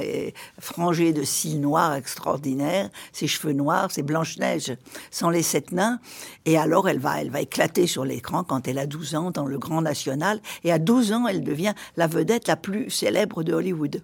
Frangée 0.60 1.14
de 1.14 1.24
cils 1.24 1.60
noirs 1.60 1.96
extraordinaires, 1.96 2.90
ses 3.12 3.28
cheveux 3.28 3.54
noirs, 3.54 3.92
ses 3.92 4.04
Blanche-Neige 4.04 4.76
sans 5.12 5.30
les 5.30 5.44
sept 5.44 5.72
nains. 5.72 6.00
Et 6.46 6.58
alors, 6.58 6.90
elle 6.90 7.00
va, 7.00 7.22
elle 7.22 7.30
va 7.30 7.42
éclater 7.42 7.88
sur 7.88 8.06
l'écran 8.06 8.44
quand 8.44 8.68
elle 8.68 8.80
a 8.80 8.88
12 8.88 9.16
ans 9.16 9.32
dans 9.32 9.46
le 9.46 9.58
Grand 9.58 9.82
National. 9.82 10.40
Et 10.64 10.72
à 10.72 10.80
12 10.80 11.12
ans, 11.14 11.28
elle 11.28 11.44
devient 11.44 11.74
la 11.96 12.08
vedette 12.08 12.48
la 12.48 12.56
plus 12.56 12.90
célèbre 12.90 13.44
de 13.44 13.54
Hollywood. 13.54 14.02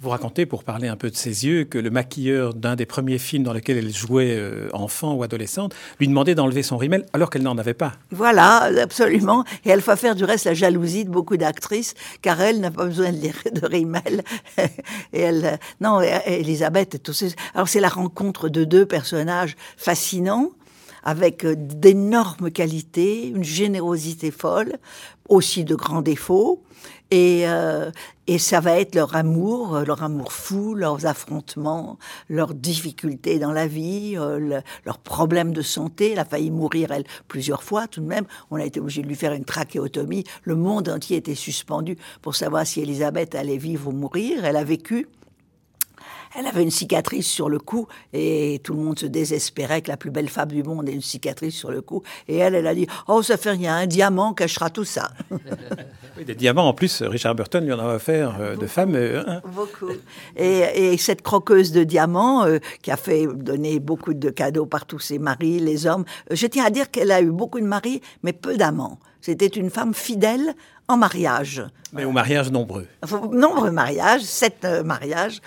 Vous 0.00 0.10
racontez, 0.10 0.46
pour 0.46 0.62
parler 0.62 0.86
un 0.86 0.94
peu 0.94 1.10
de 1.10 1.16
ses 1.16 1.44
yeux, 1.44 1.64
que 1.64 1.76
le 1.76 1.90
maquilleur 1.90 2.54
d'un 2.54 2.76
des 2.76 2.86
premiers 2.86 3.18
films 3.18 3.42
dans 3.42 3.52
lesquels 3.52 3.78
elle 3.78 3.92
jouait 3.92 4.36
euh, 4.36 4.68
enfant 4.72 5.14
ou 5.14 5.24
adolescente 5.24 5.74
lui 5.98 6.06
demandait 6.06 6.36
d'enlever 6.36 6.62
son 6.62 6.76
rimel 6.76 7.04
alors 7.12 7.30
qu'elle 7.30 7.42
n'en 7.42 7.58
avait 7.58 7.74
pas. 7.74 7.94
Voilà, 8.12 8.70
absolument. 8.80 9.42
Et 9.64 9.70
elle 9.70 9.80
va 9.80 9.96
faire 9.96 10.14
du 10.14 10.22
reste 10.22 10.44
la 10.44 10.54
jalousie 10.54 11.04
de 11.04 11.10
beaucoup 11.10 11.36
d'actrices, 11.36 11.94
car 12.22 12.40
elle 12.40 12.60
n'a 12.60 12.70
pas 12.70 12.84
besoin 12.84 13.10
de, 13.10 13.60
de 13.60 13.66
rimel. 13.66 14.22
et 15.12 15.20
elle, 15.20 15.44
euh, 15.44 15.56
non, 15.80 16.00
Elisabeth 16.00 16.94
et 16.94 16.98
tous 17.00 17.24
Alors 17.54 17.68
c'est 17.68 17.80
la 17.80 17.88
rencontre 17.88 18.48
de 18.48 18.62
deux 18.62 18.86
personnages 18.86 19.56
fascinants 19.76 20.52
avec 21.02 21.44
euh, 21.44 21.54
d'énormes 21.56 22.50
qualités, 22.50 23.26
une 23.28 23.44
générosité 23.44 24.30
folle, 24.30 24.76
aussi 25.28 25.64
de 25.64 25.74
grands 25.74 26.02
défauts. 26.02 26.62
Et, 27.10 27.48
euh, 27.48 27.90
et 28.26 28.38
ça 28.38 28.60
va 28.60 28.78
être 28.78 28.94
leur 28.94 29.16
amour, 29.16 29.76
euh, 29.76 29.84
leur 29.84 30.02
amour 30.02 30.32
fou, 30.32 30.74
leurs 30.74 31.06
affrontements, 31.06 31.98
leurs 32.28 32.52
difficultés 32.52 33.38
dans 33.38 33.52
la 33.52 33.66
vie, 33.66 34.14
euh, 34.18 34.60
leurs 34.84 34.98
problèmes 34.98 35.52
de 35.52 35.62
santé. 35.62 36.12
Elle 36.12 36.18
a 36.18 36.26
failli 36.26 36.50
mourir, 36.50 36.92
elle, 36.92 37.04
plusieurs 37.26 37.62
fois 37.62 37.86
tout 37.88 38.02
de 38.02 38.06
même. 38.06 38.26
On 38.50 38.56
a 38.56 38.64
été 38.64 38.78
obligé 38.80 39.00
de 39.02 39.08
lui 39.08 39.16
faire 39.16 39.32
une 39.32 39.46
trachéotomie. 39.46 40.24
Le 40.42 40.54
monde 40.54 40.90
entier 40.90 41.16
était 41.16 41.34
suspendu 41.34 41.96
pour 42.20 42.34
savoir 42.34 42.66
si 42.66 42.82
Elisabeth 42.82 43.34
allait 43.34 43.56
vivre 43.56 43.88
ou 43.88 43.92
mourir. 43.92 44.44
Elle 44.44 44.56
a 44.56 44.64
vécu. 44.64 45.06
Elle 46.36 46.46
avait 46.46 46.62
une 46.62 46.70
cicatrice 46.70 47.26
sur 47.26 47.48
le 47.48 47.58
cou 47.58 47.86
et 48.12 48.60
tout 48.62 48.74
le 48.74 48.80
monde 48.80 48.98
se 48.98 49.06
désespérait 49.06 49.82
que 49.82 49.88
la 49.88 49.96
plus 49.96 50.10
belle 50.10 50.28
femme 50.28 50.48
du 50.48 50.62
monde 50.62 50.88
ait 50.88 50.92
une 50.92 51.02
cicatrice 51.02 51.54
sur 51.54 51.70
le 51.70 51.80
cou. 51.80 52.02
Et 52.26 52.36
elle, 52.36 52.54
elle 52.54 52.66
a 52.66 52.74
dit 52.74 52.86
Oh, 53.06 53.22
ça 53.22 53.36
fait 53.36 53.52
rien, 53.52 53.76
un 53.76 53.86
diamant 53.86 54.34
cachera 54.34 54.70
tout 54.70 54.84
ça. 54.84 55.10
oui, 56.16 56.24
des 56.24 56.34
diamants 56.34 56.68
en 56.68 56.74
plus, 56.74 57.02
Richard 57.02 57.34
Burton 57.34 57.64
lui 57.64 57.72
en 57.72 57.78
a 57.78 57.94
offert 57.94 58.36
euh, 58.40 58.56
de 58.56 58.66
fameux. 58.66 59.18
Hein. 59.18 59.42
Beaucoup. 59.54 59.90
Et, 60.36 60.96
cette 60.98 61.22
croqueuse 61.22 61.72
de 61.72 61.84
diamants 61.84 62.44
euh, 62.44 62.58
qui 62.82 62.90
a 62.90 62.96
fait 62.96 63.26
donner 63.26 63.78
beaucoup 63.78 64.14
de 64.14 64.30
cadeaux 64.30 64.66
par 64.66 64.84
tous 64.84 64.98
ses 64.98 65.18
maris, 65.18 65.60
les 65.60 65.86
hommes, 65.86 66.04
je 66.30 66.46
tiens 66.46 66.64
à 66.64 66.70
dire 66.70 66.90
qu'elle 66.90 67.12
a 67.12 67.20
eu 67.20 67.30
beaucoup 67.30 67.60
de 67.60 67.66
maris, 67.66 68.00
mais 68.22 68.32
peu 68.32 68.56
d'amants. 68.56 68.98
C'était 69.20 69.46
une 69.46 69.70
femme 69.70 69.94
fidèle 69.94 70.54
en 70.88 70.96
mariage. 70.96 71.62
Mais 71.92 72.04
au 72.04 72.12
mariage 72.12 72.50
nombreux. 72.50 72.86
nombreux 73.32 73.70
mariages, 73.70 74.22
sept 74.22 74.64
euh, 74.64 74.82
mariages. 74.82 75.40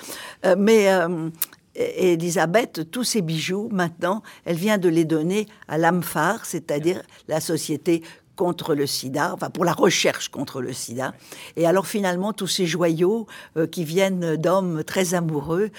Euh, 0.46 0.56
mais 0.58 0.92
euh, 0.92 1.30
Elisabeth, 1.76 2.92
tous 2.92 3.04
ses 3.04 3.22
bijoux, 3.22 3.70
maintenant, 3.72 4.22
elle 4.46 4.56
vient 4.56 4.78
de 4.78 4.90
les 4.90 5.06
donner 5.06 5.48
à 5.68 5.78
l'AMFAR, 5.78 6.46
c'est-à-dire 6.46 7.02
la 7.28 7.40
société 7.40 8.04
contre 8.36 8.76
le 8.76 8.88
sida, 8.88 9.32
enfin 9.34 9.50
pour 9.50 9.66
la 9.66 9.74
recherche 9.74 10.30
contre 10.30 10.62
le 10.62 10.74
sida. 10.74 11.14
Et 11.58 11.68
alors 11.68 11.86
finalement, 11.86 12.34
tous 12.34 12.48
ces 12.48 12.66
joyaux 12.66 13.28
qui 13.72 13.84
viennent 13.84 14.36
d'hommes 14.36 14.84
très 14.84 15.14
amoureux 15.14 15.70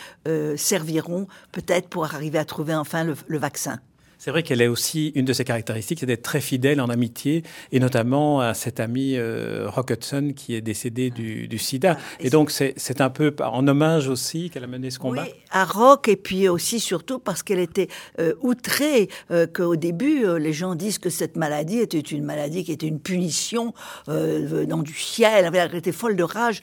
serviront 0.57 1.27
peut-être 1.51 1.89
pour 1.89 2.05
arriver 2.05 2.39
à 2.39 2.45
trouver 2.45 2.75
enfin 2.75 3.05
le 3.05 3.39
vaccin. 3.39 3.81
C'est 4.25 4.31
vrai 4.31 4.45
qu'elle 4.45 4.63
est 4.63 4.69
aussi, 4.69 5.09
une 5.17 5.25
de 5.25 5.33
ses 5.33 5.43
caractéristiques, 5.43 5.99
c'est 5.99 6.07
d'être 6.07 6.23
très 6.23 6.41
fidèle 6.41 6.81
en 6.81 6.89
amitié, 6.91 7.43
et 7.73 7.81
notamment 7.81 8.39
à 8.41 8.55
cet 8.55 8.79
ami 8.79 9.17
euh, 9.17 9.69
Rock 9.69 9.91
Hudson 9.91 10.33
qui 10.37 10.55
est 10.55 10.61
décédé 10.61 11.11
du, 11.11 11.59
sida. 11.59 11.97
Ah, 11.99 12.17
et, 12.21 12.31
donc, 12.31 12.53
c'est 12.53 13.01
un 13.01 13.11
peu 13.11 13.35
en 13.43 13.67
hommage 13.67 14.07
aussi 14.07 14.49
qu'elle 14.49 14.63
a 14.63 14.69
mené 14.69 14.93
ce 14.93 15.01
combat. 15.01 15.25
Oui, 15.25 15.35
à 15.51 15.65
Rock, 15.65 16.07
et 16.07 16.15
puis 16.15 16.49
aussi 16.49 16.79
surtout 16.79 17.19
parce 17.19 17.43
qu'elle 17.43 17.59
était 17.59 17.89
euh, 18.21 18.35
outrée 18.43 19.09
euh, 19.33 19.49
qu'au 19.49 19.75
début, 19.75 20.25
les 20.39 20.53
gens 20.53 20.77
disent 20.77 20.99
que 20.99 21.11
cette 21.11 21.35
maladie 21.35 21.81
était 21.81 21.99
une 21.99 22.23
maladie 22.23 22.63
qui 22.63 22.71
était 22.71 22.87
une 22.87 23.01
punition 23.01 23.75
venant 24.07 24.85
du 24.85 24.95
ciel. 24.95 25.51
Elle 25.53 25.75
était 25.75 25.91
folle 25.91 26.15
de 26.15 26.23
rage 26.23 26.63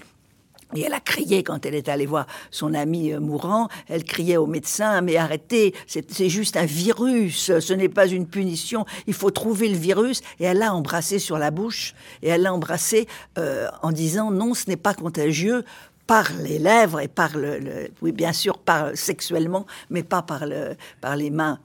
et 0.76 0.82
elle 0.82 0.94
a 0.94 1.00
crié 1.00 1.44
quand 1.44 1.66
elle 1.66 1.76
est 1.76 1.90
allée 1.90 2.06
voir 2.06 2.28
son 2.52 2.74
ami 2.74 3.12
euh, 3.12 3.20
mourant, 3.20 3.70
elle 3.88 4.04
criait 4.04 4.38
au 4.38 4.46
médecin, 4.46 5.02
mais 5.02 5.18
arrêtez, 5.18 5.74
c'est 5.88 6.30
juste 6.30 6.58
un 6.58 6.66
virus, 6.66 7.60
ce 7.60 7.74
n'est 7.74 7.90
pas 7.90 8.08
une 8.08 8.28
punition, 8.28 8.86
il 9.08 9.14
faut 9.14 9.32
trouver 9.32 9.68
le 9.70 9.78
virus. 9.78 10.22
Et 10.40 10.46
elle 10.46 10.60
l'a 10.60 10.74
embrassé 10.74 11.18
sur 11.20 11.38
la 11.38 11.52
bouche, 11.52 11.96
et 12.22 12.30
elle 12.30 12.44
l'a 12.44 12.54
embrassé 12.54 13.08
euh, 13.38 13.68
en 13.82 13.92
disant 13.92 14.32
non, 14.32 14.54
ce 14.54 14.70
n'est 14.70 14.78
pas 14.78 14.94
contagieux 14.94 15.64
par 16.06 16.32
les 16.42 16.58
lèvres 16.58 17.02
et 17.02 17.08
par 17.08 17.38
le, 17.38 17.92
oui 18.02 18.12
bien 18.12 18.34
sûr 18.34 18.58
par 18.58 18.98
sexuellement 18.98 19.68
mais 19.92 20.02
pas 20.02 20.24
par 20.24 20.48
le 20.48 20.76
par 21.02 21.16
les 21.16 21.30
mains 21.30 21.60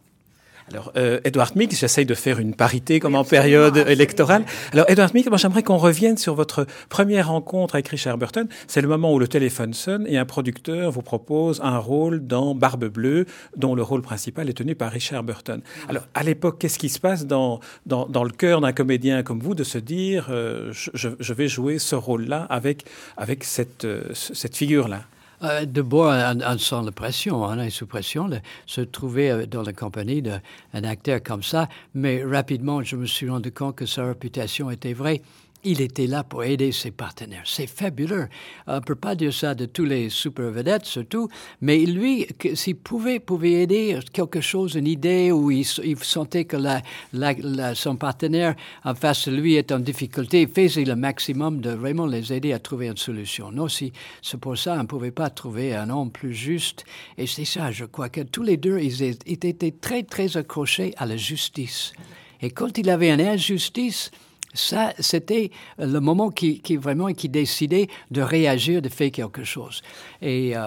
alors, 0.70 0.92
euh, 0.96 1.20
Edward 1.24 1.56
Meek, 1.56 1.76
j'essaye 1.76 2.06
de 2.06 2.14
faire 2.14 2.38
une 2.38 2.54
parité 2.54 2.98
comme 2.98 3.14
en 3.14 3.24
période 3.24 3.76
électorale. 3.76 4.44
Alors, 4.72 4.86
Edward 4.88 5.12
Meek, 5.12 5.28
moi, 5.28 5.36
j'aimerais 5.36 5.62
qu'on 5.62 5.76
revienne 5.76 6.16
sur 6.16 6.34
votre 6.34 6.66
première 6.88 7.28
rencontre 7.28 7.74
avec 7.74 7.88
Richard 7.88 8.16
Burton. 8.16 8.48
C'est 8.66 8.80
le 8.80 8.88
moment 8.88 9.12
où 9.12 9.18
le 9.18 9.28
téléphone 9.28 9.74
sonne 9.74 10.06
et 10.08 10.16
un 10.16 10.24
producteur 10.24 10.90
vous 10.90 11.02
propose 11.02 11.60
un 11.62 11.78
rôle 11.78 12.26
dans 12.26 12.54
Barbe 12.54 12.86
Bleue, 12.86 13.26
dont 13.56 13.74
le 13.74 13.82
rôle 13.82 14.00
principal 14.00 14.48
est 14.48 14.54
tenu 14.54 14.74
par 14.74 14.90
Richard 14.90 15.22
Burton. 15.22 15.60
Alors, 15.88 16.04
à 16.14 16.22
l'époque, 16.22 16.58
qu'est-ce 16.58 16.78
qui 16.78 16.88
se 16.88 16.98
passe 16.98 17.26
dans, 17.26 17.60
dans, 17.84 18.06
dans 18.06 18.24
le 18.24 18.30
cœur 18.30 18.60
d'un 18.60 18.72
comédien 18.72 19.22
comme 19.22 19.40
vous 19.40 19.54
de 19.54 19.64
se 19.64 19.78
dire, 19.78 20.28
euh, 20.30 20.72
je, 20.72 21.08
je, 21.18 21.32
vais 21.34 21.48
jouer 21.48 21.78
ce 21.78 21.94
rôle-là 21.94 22.46
avec, 22.48 22.84
avec 23.16 23.44
cette, 23.44 23.84
euh, 23.84 24.02
cette 24.14 24.56
figure-là? 24.56 25.02
Euh, 25.44 25.64
de 25.64 25.82
boire 25.82 26.34
en, 26.44 26.58
sans 26.58 26.90
pression, 26.92 27.44
hein, 27.44 27.70
sous 27.70 27.86
pression, 27.86 28.28
de 28.28 28.38
se 28.66 28.80
trouver 28.80 29.30
euh, 29.30 29.46
dans 29.46 29.62
la 29.62 29.72
compagnie 29.72 30.22
d'un 30.22 30.40
acteur 30.84 31.22
comme 31.22 31.42
ça. 31.42 31.68
Mais 31.94 32.24
rapidement, 32.24 32.82
je 32.82 32.96
me 32.96 33.06
suis 33.06 33.28
rendu 33.28 33.52
compte 33.52 33.76
que 33.76 33.86
sa 33.86 34.06
réputation 34.06 34.70
était 34.70 34.92
vraie 34.92 35.22
il 35.64 35.80
était 35.80 36.06
là 36.06 36.24
pour 36.24 36.44
aider 36.44 36.72
ses 36.72 36.90
partenaires. 36.90 37.42
C'est 37.44 37.66
fabuleux. 37.66 38.28
On 38.66 38.76
ne 38.76 38.80
peut 38.80 38.94
pas 38.94 39.14
dire 39.14 39.32
ça 39.32 39.54
de 39.54 39.66
tous 39.66 39.84
les 39.84 40.10
super 40.10 40.50
vedettes, 40.50 40.84
surtout, 40.84 41.28
mais 41.60 41.78
lui, 41.78 42.26
s'il 42.54 42.76
pouvait, 42.76 43.20
pouvait 43.20 43.62
aider 43.62 43.98
quelque 44.12 44.40
chose, 44.40 44.74
une 44.74 44.86
idée, 44.86 45.32
où 45.32 45.50
il, 45.50 45.64
sentait 45.64 46.44
que 46.44 46.56
la, 46.56 47.74
son 47.74 47.96
partenaire 47.96 48.54
en 48.84 48.94
face 48.94 49.28
de 49.28 49.36
lui 49.36 49.54
est 49.54 49.72
en 49.72 49.78
difficulté, 49.78 50.42
il 50.42 50.48
faisait 50.48 50.84
le 50.84 50.96
maximum 50.96 51.60
de 51.60 51.70
vraiment 51.70 52.06
les 52.06 52.32
aider 52.32 52.52
à 52.52 52.58
trouver 52.58 52.88
une 52.88 52.96
solution. 52.96 53.50
Non, 53.50 53.68
si, 53.68 53.92
c'est 54.22 54.38
pour 54.38 54.56
ça 54.58 54.76
qu'on 54.76 54.82
ne 54.82 54.86
pouvait 54.86 55.10
pas 55.10 55.30
trouver 55.30 55.74
un 55.74 55.90
homme 55.90 56.10
plus 56.10 56.34
juste. 56.34 56.84
Et 57.16 57.26
c'est 57.26 57.44
ça, 57.44 57.70
je 57.70 57.84
crois 57.84 58.08
que 58.08 58.20
tous 58.20 58.42
les 58.42 58.56
deux, 58.56 58.78
ils 58.78 59.02
étaient 59.02 59.74
très, 59.80 60.02
très 60.02 60.36
accrochés 60.36 60.92
à 60.96 61.06
la 61.06 61.16
justice. 61.16 61.92
Et 62.40 62.50
quand 62.50 62.76
il 62.76 62.90
avait 62.90 63.10
une 63.10 63.20
injustice, 63.20 64.10
ça, 64.54 64.94
c'était 65.00 65.50
le 65.78 65.98
moment 65.98 66.30
qui, 66.30 66.60
qui, 66.60 66.76
vraiment 66.76 67.12
qui 67.12 67.28
décidait 67.28 67.88
de 68.10 68.22
réagir, 68.22 68.80
de 68.80 68.88
faire 68.88 69.10
quelque 69.10 69.44
chose. 69.44 69.82
Et 70.22 70.56
euh, 70.56 70.60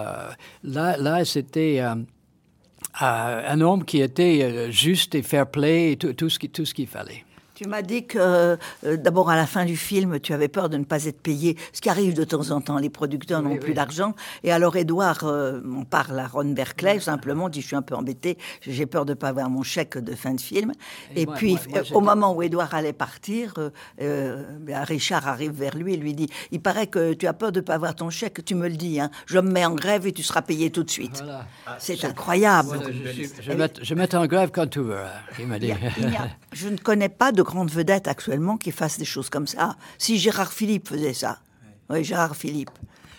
là, 0.62 0.96
là, 0.98 1.24
c'était 1.24 1.80
euh, 1.80 1.94
euh, 3.02 3.42
un 3.48 3.60
homme 3.60 3.84
qui 3.84 4.00
était 4.00 4.70
juste 4.70 5.14
et 5.14 5.22
fair 5.22 5.50
play, 5.50 5.92
et 5.92 5.96
tout, 5.96 6.12
tout 6.12 6.28
ce 6.28 6.38
qu'il 6.74 6.86
fallait. 6.86 7.24
Tu 7.58 7.66
m'as 7.66 7.82
dit 7.82 8.06
que 8.06 8.18
euh, 8.20 8.56
d'abord 8.84 9.30
à 9.30 9.34
la 9.34 9.44
fin 9.44 9.64
du 9.64 9.76
film, 9.76 10.20
tu 10.20 10.32
avais 10.32 10.46
peur 10.46 10.68
de 10.68 10.76
ne 10.76 10.84
pas 10.84 11.06
être 11.06 11.20
payé, 11.20 11.56
ce 11.72 11.80
qui 11.80 11.90
arrive 11.90 12.14
de 12.14 12.22
temps 12.22 12.52
en 12.52 12.60
temps. 12.60 12.78
Les 12.78 12.88
producteurs 12.88 13.42
n'ont 13.42 13.56
plus 13.56 13.74
d'argent. 13.74 14.14
Et 14.44 14.52
alors 14.52 14.76
Edouard, 14.76 15.24
euh, 15.24 15.60
on 15.66 15.84
parle 15.84 16.20
à 16.20 16.28
Ron 16.28 16.52
Berkeley, 16.52 17.00
simplement 17.00 17.48
dit 17.48 17.60
je 17.60 17.66
suis 17.66 17.74
un 17.74 17.82
peu 17.82 17.96
embêté, 17.96 18.38
j'ai 18.60 18.86
peur 18.86 19.04
de 19.04 19.10
ne 19.10 19.14
pas 19.16 19.30
avoir 19.30 19.50
mon 19.50 19.64
chèque 19.64 19.98
de 19.98 20.14
fin 20.14 20.34
de 20.34 20.40
film. 20.40 20.70
Et, 21.16 21.26
puis 21.26 21.56
au 21.94 22.00
moment 22.00 22.32
où 22.32 22.42
Edouard 22.42 22.72
allait 22.74 22.92
partir, 22.92 23.54
euh, 24.00 24.44
ben, 24.60 24.84
Richard 24.84 25.26
arrive 25.26 25.50
vers 25.50 25.76
lui 25.76 25.94
et 25.94 25.96
lui 25.96 26.14
dit 26.14 26.28
il 26.52 26.60
paraît 26.60 26.86
que 26.86 27.12
tu 27.12 27.26
as 27.26 27.32
peur 27.32 27.50
de 27.50 27.58
ne 27.58 27.64
pas 27.64 27.74
avoir 27.74 27.96
ton 27.96 28.08
chèque, 28.08 28.44
tu 28.44 28.54
me 28.54 28.68
le 28.68 28.76
dis, 28.76 29.00
hein. 29.00 29.10
je 29.26 29.40
me 29.40 29.50
mets 29.50 29.64
en 29.64 29.74
grève 29.74 30.06
et 30.06 30.12
tu 30.12 30.22
seras 30.22 30.42
payé 30.42 30.70
tout 30.70 30.84
de 30.84 30.90
suite. 30.90 31.24
C'est 31.80 32.04
incroyable. 32.04 32.78
je, 33.04 33.24
je, 33.82 33.94
mets, 33.94 34.14
en 34.14 34.26
grève 34.26 34.52
quand 34.52 34.68
tu 34.68 34.78
veux. 34.78 34.96
Hein, 34.96 35.10
il 35.40 35.48
m'a 35.48 35.58
dit. 35.58 35.72
je 36.52 36.68
ne 36.68 36.76
connais 36.76 37.08
pas 37.08 37.32
de 37.32 37.42
grande 37.48 37.70
vedette 37.70 38.08
actuellement 38.08 38.58
qui 38.58 38.72
fasse 38.72 38.98
des 38.98 39.06
choses 39.06 39.30
comme 39.30 39.46
ça. 39.46 39.76
Si 39.96 40.18
Gérard 40.18 40.52
Philippe 40.52 40.88
faisait 40.88 41.14
ça. 41.14 41.38
Oui, 41.88 42.04
Gérard 42.04 42.36
Philippe. 42.36 42.70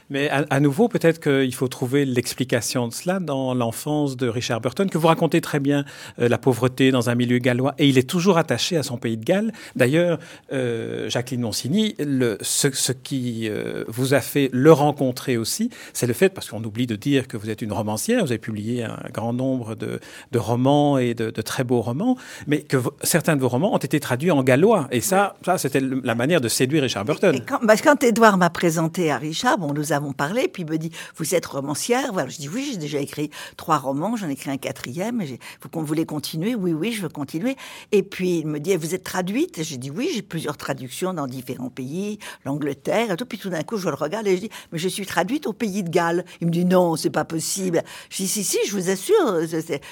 Mais 0.09 0.29
à, 0.29 0.59
nouveau, 0.59 0.87
peut-être 0.87 1.19
qu'il 1.19 1.53
faut 1.53 1.67
trouver 1.67 2.03
l'explication 2.03 2.87
de 2.87 2.93
cela 2.93 3.19
dans 3.19 3.53
l'enfance 3.53 4.17
de 4.17 4.27
Richard 4.27 4.59
Burton, 4.59 4.89
que 4.89 4.97
vous 4.97 5.07
racontez 5.07 5.39
très 5.39 5.59
bien 5.59 5.85
euh, 6.19 6.27
la 6.27 6.39
pauvreté 6.39 6.89
dans 6.89 7.09
un 7.11 7.15
milieu 7.15 7.37
gallois, 7.37 7.75
et 7.77 7.87
il 7.87 7.97
est 7.97 8.09
toujours 8.09 8.37
attaché 8.39 8.75
à 8.75 8.83
son 8.83 8.97
pays 8.97 9.17
de 9.17 9.23
Galles. 9.23 9.51
D'ailleurs, 9.75 10.17
euh, 10.51 11.09
Jacqueline 11.09 11.41
Monsigny, 11.41 11.95
le, 11.99 12.37
ce, 12.41 12.71
ce 12.71 12.91
qui 12.91 13.47
euh, 13.49 13.83
vous 13.87 14.15
a 14.15 14.21
fait 14.21 14.49
le 14.51 14.71
rencontrer 14.71 15.37
aussi, 15.37 15.69
c'est 15.93 16.07
le 16.07 16.13
fait, 16.13 16.29
parce 16.29 16.49
qu'on 16.49 16.63
oublie 16.63 16.87
de 16.87 16.95
dire 16.95 17.27
que 17.27 17.37
vous 17.37 17.51
êtes 17.51 17.61
une 17.61 17.73
romancière, 17.73 18.21
vous 18.25 18.31
avez 18.31 18.39
publié 18.39 18.83
un 18.83 18.97
grand 19.13 19.33
nombre 19.33 19.75
de, 19.75 19.99
de 20.31 20.39
romans 20.39 20.97
et 20.97 21.13
de, 21.13 21.29
de, 21.29 21.41
très 21.43 21.63
beaux 21.63 21.81
romans, 21.81 22.17
mais 22.47 22.61
que 22.61 22.77
certains 23.03 23.35
de 23.35 23.41
vos 23.41 23.49
romans 23.49 23.75
ont 23.75 23.77
été 23.77 23.99
traduits 23.99 24.31
en 24.31 24.41
gallois, 24.41 24.87
et 24.91 25.01
ça, 25.01 25.35
ça 25.45 25.59
c'était 25.59 25.81
la 25.81 26.15
manière 26.15 26.41
de 26.41 26.47
séduire 26.47 26.81
Richard 26.81 27.05
Burton. 27.05 27.35
Et 27.35 27.41
quand, 27.41 27.59
parce 27.65 27.83
quand 27.83 28.03
Edouard 28.03 28.37
m'a 28.37 28.49
présenté 28.49 29.11
à 29.11 29.17
Richard, 29.17 29.59
bon, 29.59 29.71
nous 29.73 29.93
avons 30.00 30.13
parlé, 30.13 30.48
puis 30.48 30.63
il 30.63 30.70
me 30.70 30.77
dit, 30.77 30.91
vous 31.15 31.36
êtes 31.36 31.46
romancière? 31.46 32.12
Voilà, 32.13 32.29
je 32.29 32.38
dis, 32.38 32.50
oui, 32.50 32.70
j'ai 32.72 32.77
déjà 32.77 33.00
écrit 33.00 33.29
trois 33.58 33.77
romans, 33.77 34.15
j'en 34.15 34.27
ai 34.29 34.34
écrit 34.34 34.50
un 34.50 34.58
quatrième, 34.58 35.24
vous 35.62 35.70
qu'on 35.70 35.84
voulait 35.84 36.06
continuer? 36.06 36.56
Oui, 36.56 36.74
oui, 36.74 36.91
je 36.91 37.01
veux 37.01 37.10
continuer. 37.10 37.56
Et 37.91 38.03
puis 38.03 38.39
il 38.39 38.48
me 38.48 38.60
dit, 38.60 38.75
vous 38.75 38.96
êtes 38.96 39.03
traduite? 39.03 39.62
J'ai 39.63 39.77
dit, 39.77 39.91
oui, 39.91 40.10
j'ai 40.13 40.22
plusieurs 40.22 40.58
traductions 40.58 41.13
dans 41.13 41.27
différents 41.27 41.70
pays, 41.70 42.20
l'Angleterre 42.46 43.12
et 43.12 43.15
tout. 43.15 43.25
Puis 43.25 43.38
tout 43.38 43.50
d'un 43.50 43.63
coup, 43.63 43.77
je 43.77 43.89
le 43.89 43.96
regarde 43.96 44.27
et 44.27 44.36
je 44.36 44.41
dis, 44.41 44.50
mais 44.72 44.79
je 44.79 44.88
suis 44.88 45.06
traduite 45.06 45.46
au 45.48 45.53
pays 45.53 45.84
de 45.84 45.89
Galles. 45.89 46.25
Il 46.41 46.48
me 46.48 46.51
dit, 46.51 46.65
non, 46.65 46.96
c'est 46.96 47.10
pas 47.10 47.25
possible. 47.25 47.84
Je 48.10 48.18
dis, 48.18 48.27
si, 48.27 48.44
si, 48.44 48.58
je 48.65 48.72
vous 48.72 48.89
assure, 48.89 49.41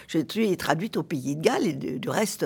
je 0.08 0.24
suis 0.28 0.58
traduite 0.58 0.98
au 0.98 1.04
pays 1.04 1.36
de 1.36 1.42
Galles 1.42 1.68
et 1.68 1.74
du 1.74 2.10
reste, 2.10 2.46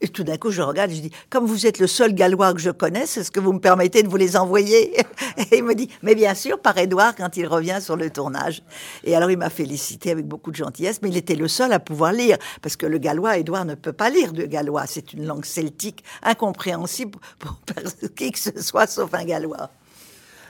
et 0.00 0.08
tout 0.08 0.24
d'un 0.24 0.36
coup, 0.36 0.50
je 0.50 0.60
regarde 0.60 0.90
je 0.90 1.00
dis, 1.00 1.10
comme 1.30 1.46
vous 1.46 1.66
êtes 1.66 1.78
le 1.78 1.86
seul 1.86 2.14
gallois 2.14 2.52
que 2.52 2.60
je 2.60 2.70
connaisse, 2.70 3.16
est-ce 3.16 3.30
que 3.30 3.40
vous 3.40 3.52
me 3.52 3.60
permettez 3.60 4.02
de 4.02 4.08
vous 4.08 4.16
les 4.16 4.36
envoyer 4.36 4.94
Et 5.38 5.58
il 5.58 5.64
me 5.64 5.74
dit, 5.74 5.88
mais 6.02 6.14
bien 6.14 6.34
sûr, 6.34 6.60
par 6.60 6.76
Édouard 6.76 7.14
quand 7.16 7.36
il 7.36 7.46
revient 7.46 7.78
sur 7.80 7.96
le 7.96 8.10
tournage. 8.10 8.62
Et 9.04 9.16
alors, 9.16 9.30
il 9.30 9.38
m'a 9.38 9.48
félicité 9.48 10.10
avec 10.10 10.26
beaucoup 10.26 10.50
de 10.50 10.56
gentillesse, 10.56 11.00
mais 11.02 11.08
il 11.08 11.16
était 11.16 11.34
le 11.34 11.48
seul 11.48 11.72
à 11.72 11.80
pouvoir 11.80 12.12
lire, 12.12 12.36
parce 12.60 12.76
que 12.76 12.84
le 12.84 12.98
gallois, 12.98 13.38
Édouard 13.38 13.64
ne 13.64 13.74
peut 13.74 13.92
pas 13.92 14.10
lire 14.10 14.32
de 14.32 14.44
gallois. 14.44 14.86
C'est 14.86 15.14
une 15.14 15.24
langue 15.24 15.46
celtique 15.46 16.04
incompréhensible 16.22 17.18
pour 17.38 17.58
qui 18.16 18.32
que 18.32 18.38
ce 18.38 18.60
soit, 18.60 18.86
sauf 18.86 19.14
un 19.14 19.24
gallois. 19.24 19.70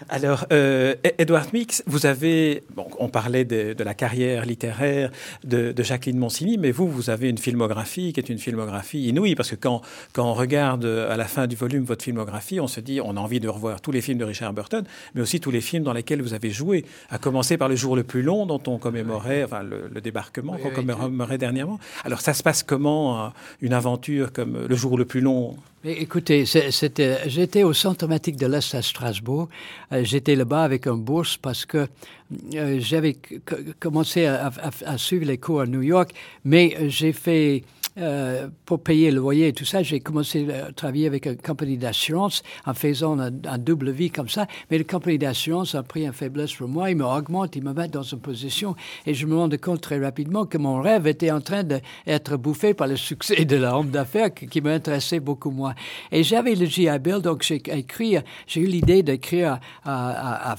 Alors, 0.09 0.47
euh, 0.53 0.95
Edward 1.19 1.53
Mix, 1.53 1.83
vous 1.87 2.07
avez, 2.07 2.62
bon, 2.75 2.87
on 2.99 3.09
parlait 3.09 3.45
de, 3.45 3.73
de 3.73 3.85
la 3.85 3.95
carrière 3.95 4.45
littéraire 4.45 5.11
de, 5.45 5.73
de, 5.73 5.83
Jacqueline 5.83 6.19
Monsigny, 6.19 6.59
mais 6.59 6.71
vous, 6.71 6.88
vous 6.88 7.11
avez 7.11 7.29
une 7.29 7.38
filmographie 7.38 8.12
qui 8.12 8.21
est 8.21 8.29
une 8.29 8.38
filmographie 8.38 9.09
inouïe, 9.09 9.35
parce 9.35 9.50
que 9.50 9.57
quand, 9.57 9.81
quand 10.12 10.25
on 10.25 10.35
regarde 10.35 10.85
à 10.85 11.17
la 11.17 11.25
fin 11.25 11.47
du 11.47 11.57
volume 11.57 11.85
votre 11.85 12.05
filmographie, 12.05 12.61
on 12.61 12.67
se 12.67 12.81
dit, 12.81 13.00
on 13.00 13.17
a 13.17 13.21
envie 13.21 13.41
de 13.41 13.49
revoir 13.49 13.81
tous 13.81 13.91
les 13.91 14.00
films 14.00 14.19
de 14.19 14.25
Richard 14.25 14.53
Burton, 14.53 14.85
mais 15.15 15.23
aussi 15.23 15.41
tous 15.41 15.50
les 15.50 15.61
films 15.61 15.85
dans 15.85 15.93
lesquels 15.93 16.23
vous 16.23 16.35
avez 16.35 16.50
joué, 16.50 16.85
à 17.11 17.19
commencer 17.19 17.57
par 17.57 17.69
Le 17.69 17.76
jour 17.76 17.97
le 17.97 18.05
plus 18.05 18.23
long, 18.23 18.47
dont 18.47 18.62
on 18.67 18.79
commémorait, 18.79 19.45
enfin, 19.45 19.62
le, 19.62 19.88
le 19.93 20.00
débarquement 20.00 20.57
qu'on 20.59 20.71
commémorait 20.71 21.38
dernièrement. 21.38 21.79
Alors, 22.05 22.21
ça 22.21 22.35
se 22.35 22.43
passe 22.43 22.62
comment, 22.62 23.33
une 23.61 23.73
aventure 23.73 24.33
comme 24.33 24.67
Le 24.67 24.76
jour 24.76 24.99
le 24.99 25.05
plus 25.05 25.21
long 25.21 25.57
Écoutez, 25.88 26.45
j'étais 26.45 27.62
au 27.62 27.73
centre 27.73 27.99
dramatique 27.99 28.35
de 28.37 28.47
l'Est 28.49 28.75
à 28.75 28.83
Strasbourg. 28.83 29.49
Euh, 29.93 30.02
j'étais 30.02 30.35
là-bas 30.35 30.64
avec 30.64 30.88
un 30.88 30.97
bourse 30.97 31.37
parce 31.37 31.64
que 31.64 31.87
euh, 32.57 32.78
j'avais 32.81 33.16
commencé 33.78 34.26
à, 34.26 34.50
suivre 34.99 35.26
les 35.26 35.38
cours 35.38 35.61
à 35.61 35.66
New 35.66 35.83
York, 35.83 36.11
mais 36.45 36.76
euh, 36.76 36.88
j'ai 36.88 37.12
fait 37.12 37.62
euh, 37.99 38.49
pour 38.67 38.83
payer 38.83 39.11
le 39.11 39.17
loyer 39.17 39.49
et 39.49 39.53
tout 39.53 39.65
ça, 39.65 39.83
j'ai 39.83 40.00
commencé 40.00 40.47
à 40.53 40.71
travailler 40.73 41.07
avec 41.07 41.26
une 41.26 41.37
compagnie 41.37 41.79
d'assurance 41.79 42.43
en 42.67 42.75
faisant 42.75 43.19
un, 43.19 43.59
double 43.59 43.91
vie 43.91 44.11
comme 44.11 44.29
ça. 44.29 44.47
Mais 44.71 44.76
la 44.76 44.85
compagnie 44.85 45.19
d'assurance 45.19 45.75
a 45.75 45.83
pris 45.83 46.07
un 46.07 46.12
faiblesse 46.12 46.53
pour 46.55 46.69
moi. 46.69 46.91
Il 46.91 46.97
me 46.97 47.05
augmente, 47.05 47.57
il 47.57 47.65
me 47.65 47.73
met 47.73 47.88
dans 47.88 48.03
une 48.03 48.21
position. 48.21 48.76
Et 49.07 49.15
je 49.15 49.26
me 49.26 49.37
rends 49.37 49.49
compte 49.61 49.81
très 49.81 49.99
rapidement 49.99 50.45
que 50.45 50.59
mon 50.59 50.81
rêve 50.81 51.07
était 51.07 51.31
en 51.31 51.41
train 51.41 51.62
d'être 51.62 52.37
bouffé 52.37 52.75
par 52.75 52.87
le 52.87 52.97
succès 52.97 53.45
de 53.45 53.57
la 53.57 53.79
homme 53.79 53.91
d'affaires 53.91 54.33
qui, 54.35 54.61
m'intéressait 54.61 55.21
beaucoup 55.21 55.50
moins. 55.50 55.75
Et 56.12 56.23
j'avais 56.23 56.55
le 56.55 56.67
GI 56.67 56.88
Bill, 56.99 57.21
donc 57.21 57.43
j'ai 57.43 57.62
écrit, 57.67 58.17
j'ai 58.47 58.61
eu 58.61 58.67
l'idée 58.67 59.03
d'écrire 59.03 59.59
à, 59.85 60.57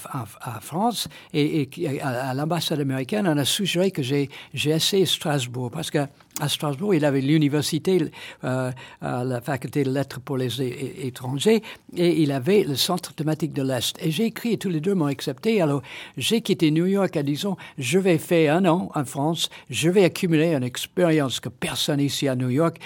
France 0.61 1.07
et, 1.33 1.69
à, 2.01 2.33
l'ambassade 2.33 2.79
américaine. 2.79 3.27
On 3.27 3.37
a 3.37 3.45
suggéré 3.45 3.91
que 3.91 4.01
j'ai 4.01 4.29
essayé 4.53 5.05
Strasbourg 5.05 5.69
parce 5.69 5.91
que 5.91 5.99
à 6.39 6.49
Strasbourg, 6.49 6.93
il 6.93 7.03
avait 7.03 7.21
l'université, 7.27 7.99
euh, 8.43 8.71
la 9.01 9.41
faculté 9.41 9.83
de 9.83 9.91
lettres 9.91 10.19
pour 10.19 10.37
les 10.37 10.61
étrangers, 10.61 11.61
et 11.95 12.21
il 12.21 12.31
avait 12.31 12.63
le 12.63 12.75
centre 12.75 13.13
thématique 13.13 13.53
de 13.53 13.61
l'Est. 13.61 13.97
Et 14.01 14.11
j'ai 14.11 14.25
écrit, 14.25 14.53
et 14.53 14.57
tous 14.57 14.69
les 14.69 14.79
deux 14.79 14.95
m'ont 14.95 15.05
accepté. 15.05 15.61
Alors, 15.61 15.81
j'ai 16.17 16.41
quitté 16.41 16.71
New 16.71 16.85
York 16.85 17.15
en 17.17 17.23
disant, 17.23 17.57
je 17.77 17.99
vais 17.99 18.17
faire 18.17 18.55
un 18.55 18.65
an 18.65 18.89
en 18.93 19.05
France, 19.05 19.49
je 19.69 19.89
vais 19.89 20.03
accumuler 20.03 20.53
une 20.53 20.63
expérience 20.63 21.39
que 21.39 21.49
personne 21.49 21.99
ici 21.99 22.27
à 22.27 22.35
New 22.35 22.49
York 22.49 22.77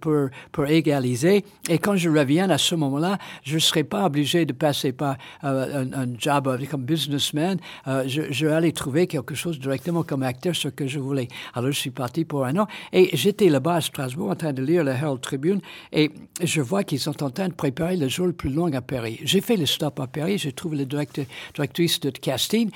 peut, 0.00 0.30
pour 0.52 0.66
égaliser. 0.66 1.44
Et 1.68 1.78
quand 1.78 1.96
je 1.96 2.10
reviens 2.10 2.50
à 2.50 2.58
ce 2.58 2.74
moment-là, 2.74 3.18
je 3.42 3.54
ne 3.54 3.60
serai 3.60 3.84
pas 3.84 4.04
obligé 4.04 4.44
de 4.44 4.52
passer 4.52 4.92
par 4.92 5.16
euh, 5.44 5.84
un, 5.92 6.06
job 6.18 6.48
comme 6.70 6.84
businessman. 6.84 7.58
Euh, 7.88 8.04
je, 8.06 8.22
je, 8.30 8.46
vais 8.46 8.52
aller 8.52 8.72
trouver 8.72 9.06
quelque 9.06 9.34
chose 9.34 9.58
directement 9.58 10.02
comme 10.02 10.22
acteur, 10.22 10.54
ce 10.54 10.68
que 10.68 10.86
je 10.86 10.98
voulais. 10.98 11.28
Alors, 11.54 11.70
je 11.70 11.78
suis 11.78 11.90
parti 11.90 12.24
pour 12.24 12.44
un 12.44 12.56
an. 12.58 12.66
Et 12.92 13.10
j'étais 13.16 13.48
là-bas 13.48 13.74
Strasbourg 13.84 14.30
en 14.30 14.34
train 14.34 14.52
de 14.52 14.62
lire 14.62 14.84
le 14.84 14.90
Herald 14.90 15.20
Tribune 15.20 15.60
et 15.92 16.10
je 16.42 16.60
vois 16.60 16.84
qu'ils 16.84 17.00
sont 17.00 17.22
en 17.22 17.30
train 17.30 17.48
de 17.48 17.54
préparer 17.54 17.96
le 17.96 18.08
jour 18.08 18.26
le 18.26 18.32
plus 18.32 18.50
long 18.50 18.72
à 18.72 18.80
Paris. 18.80 19.20
J'ai 19.22 19.40
fait 19.40 19.56
le 19.56 19.66
stop 19.66 20.00
à 20.00 20.06
Paris, 20.06 20.38
j'ai 20.38 20.52
trouvé 20.52 20.78
le 20.78 20.86
directrice 20.86 22.00
de 22.00 22.10
casting 22.10 22.70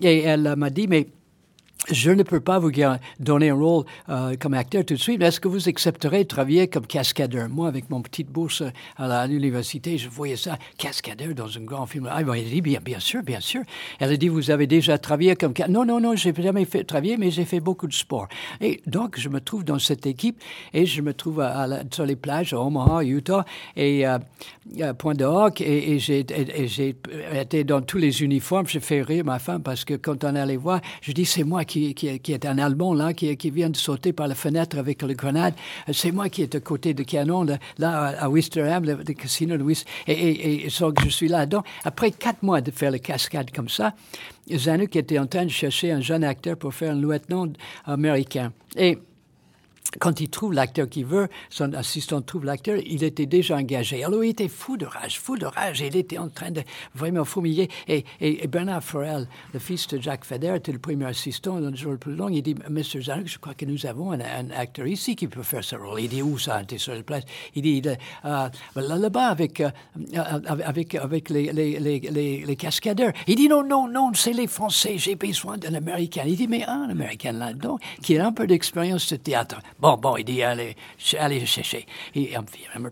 et 0.00 0.20
elle 0.20 0.54
m'a 0.56 0.70
dit, 0.70 0.88
mais 0.88 1.06
je 1.90 2.10
ne 2.10 2.22
peux 2.22 2.40
pas 2.40 2.58
vous 2.58 2.70
donner 3.20 3.50
un 3.50 3.54
rôle 3.54 3.84
euh, 4.08 4.36
comme 4.38 4.54
acteur 4.54 4.84
tout 4.84 4.94
de 4.94 4.98
suite, 4.98 5.18
mais 5.18 5.26
est-ce 5.26 5.40
que 5.40 5.48
vous 5.48 5.68
accepterez 5.68 6.24
de 6.24 6.28
travailler 6.28 6.68
comme 6.68 6.86
cascadeur? 6.86 7.48
Moi, 7.48 7.68
avec 7.68 7.90
mon 7.90 8.00
petite 8.02 8.28
bourse 8.28 8.62
à 8.96 9.26
l'université, 9.26 9.98
je 9.98 10.08
voyais 10.08 10.36
ça, 10.36 10.58
cascadeur 10.78 11.34
dans 11.34 11.58
un 11.58 11.62
grand 11.62 11.86
film. 11.86 12.08
Ah, 12.10 12.20
elle 12.20 12.30
a 12.30 12.34
dit, 12.42 12.60
bien, 12.60 12.80
bien 12.82 13.00
sûr, 13.00 13.22
bien 13.22 13.40
sûr. 13.40 13.62
Elle 13.98 14.12
a 14.12 14.16
dit, 14.16 14.28
vous 14.28 14.50
avez 14.50 14.66
déjà 14.66 14.98
travaillé 14.98 15.36
comme... 15.36 15.52
Non, 15.68 15.84
non, 15.84 16.00
non, 16.00 16.16
j'ai 16.16 16.32
jamais 16.34 16.64
fait 16.64 16.84
travailler, 16.84 17.16
mais 17.16 17.30
j'ai 17.30 17.44
fait 17.44 17.60
beaucoup 17.60 17.86
de 17.86 17.92
sport. 17.92 18.28
Et 18.60 18.80
donc, 18.86 19.18
je 19.18 19.28
me 19.28 19.40
trouve 19.40 19.64
dans 19.64 19.78
cette 19.78 20.06
équipe 20.06 20.40
et 20.72 20.86
je 20.86 21.02
me 21.02 21.12
trouve 21.12 21.40
à, 21.40 21.82
sur 21.90 22.06
les 22.06 22.16
plages 22.16 22.52
à 22.52 22.60
Omaha, 22.60 23.04
Utah, 23.04 23.44
et 23.76 24.06
euh, 24.06 24.18
à 24.80 24.94
Point 24.94 25.14
de 25.14 25.24
Hawk, 25.24 25.60
et, 25.60 25.94
et 25.94 25.98
j'ai 25.98 26.24
été 27.32 27.64
dans 27.64 27.82
tous 27.82 27.98
les 27.98 28.22
uniformes. 28.22 28.66
J'ai 28.66 28.80
fait 28.80 29.02
rire 29.02 29.24
ma 29.24 29.38
femme 29.38 29.62
parce 29.62 29.84
que 29.84 29.94
quand 29.94 30.24
on 30.24 30.34
allait 30.34 30.56
voir, 30.56 30.80
je 31.02 31.12
dis, 31.12 31.24
c'est 31.24 31.44
moi 31.44 31.64
qui 31.64 31.73
qui, 31.74 32.32
est 32.32 32.46
un 32.46 32.58
Allemand, 32.58 32.94
là, 32.94 33.12
qui, 33.12 33.50
vient 33.50 33.70
de 33.70 33.76
sauter 33.76 34.12
par 34.12 34.28
la 34.28 34.34
fenêtre 34.34 34.78
avec 34.78 35.02
le 35.02 35.14
grenade. 35.14 35.54
C'est 35.92 36.12
moi 36.12 36.28
qui 36.28 36.42
est 36.42 36.54
à 36.54 36.60
côté 36.60 36.94
de 36.94 37.02
canon, 37.02 37.46
là, 37.78 38.14
à 38.18 38.28
Wisterham, 38.28 38.84
le, 38.84 38.96
casino 39.14 39.56
de 39.56 39.62
Wister. 39.62 39.90
Et, 40.06 40.64
et, 40.64 40.68
je 40.68 41.08
suis 41.08 41.28
là-dedans. 41.28 41.62
Après 41.84 42.10
quatre 42.10 42.42
mois 42.42 42.60
de 42.60 42.70
faire 42.70 42.90
la 42.90 42.98
cascade 42.98 43.50
comme 43.50 43.68
ça, 43.68 43.94
Zanuck 44.52 44.94
était 44.96 45.18
en 45.18 45.26
train 45.26 45.44
de 45.44 45.50
chercher 45.50 45.92
un 45.92 46.00
jeune 46.00 46.24
acteur 46.24 46.56
pour 46.56 46.74
faire 46.74 46.92
un 46.92 47.00
lieutenant 47.00 47.48
américain. 47.86 48.52
Et 48.76 48.98
quand 50.00 50.20
il 50.20 50.28
trouve 50.28 50.52
l'acteur 50.52 50.88
qu'il 50.88 51.06
veut, 51.06 51.28
son 51.50 51.72
assistant 51.74 52.22
trouve 52.22 52.44
l'acteur, 52.44 52.78
il 52.84 53.02
était 53.04 53.26
déjà 53.26 53.56
engagé. 53.56 54.04
Alors 54.04 54.24
il 54.24 54.30
était 54.30 54.48
fou 54.48 54.76
de 54.76 54.86
rage, 54.86 55.20
fou 55.20 55.36
de 55.36 55.46
rage. 55.46 55.80
Il 55.80 55.96
était 55.96 56.18
en 56.18 56.28
train 56.28 56.50
de 56.50 56.62
vraiment 56.94 57.24
fourmiller. 57.24 57.68
Et, 57.88 58.04
et, 58.20 58.46
Bernard 58.46 58.82
Forel, 58.82 59.28
le 59.52 59.58
fils 59.58 59.86
de 59.88 60.00
Jacques 60.00 60.24
Feder, 60.24 60.54
était 60.56 60.72
le 60.72 60.78
premier 60.78 61.06
assistant 61.06 61.60
dans 61.60 61.70
le 61.70 61.76
jour 61.76 61.92
le 61.92 61.98
plus 61.98 62.14
long. 62.14 62.28
Il 62.28 62.42
dit, 62.42 62.54
Monsieur 62.68 63.02
Zanuck, 63.02 63.26
je 63.26 63.38
crois 63.38 63.54
que 63.54 63.64
nous 63.64 63.86
avons 63.86 64.12
un, 64.12 64.20
acteur 64.56 64.86
ici 64.86 65.16
qui 65.16 65.28
peut 65.28 65.42
faire 65.42 65.64
ce 65.64 65.76
rôle. 65.76 66.00
Il 66.00 66.08
dit, 66.08 66.22
où 66.22 66.38
ça, 66.38 66.62
était 66.62 66.78
sur 66.78 66.94
la 66.94 67.02
place? 67.02 67.24
Il 67.54 67.62
dit, 67.62 67.82
euh, 68.24 68.48
là-bas 68.76 69.28
avec, 69.28 69.60
euh, 69.60 69.70
avec, 70.46 70.94
avec 70.94 71.30
les, 71.30 71.52
les, 71.52 72.56
cascadeurs. 72.56 73.12
Il 73.26 73.36
dit, 73.36 73.48
non, 73.48 73.64
non, 73.64 73.88
non, 73.88 74.12
c'est 74.14 74.32
les 74.32 74.46
Français, 74.46 74.96
j'ai 74.98 75.16
besoin 75.16 75.58
d'un 75.58 75.74
Américain. 75.74 76.22
Il 76.26 76.36
dit, 76.36 76.48
mais 76.48 76.64
un 76.64 76.88
Américain 76.88 77.32
là-dedans 77.32 77.78
qui 78.02 78.18
a 78.18 78.26
un 78.26 78.32
peu 78.32 78.46
d'expérience 78.46 79.12
de 79.12 79.16
théâtre. 79.16 79.60
Bon, 79.84 79.98
bon, 79.98 80.16
il 80.16 80.24
dit, 80.24 80.42
allez, 80.42 80.76
allez 81.18 81.44
chercher. 81.44 81.84
Il 82.14 82.30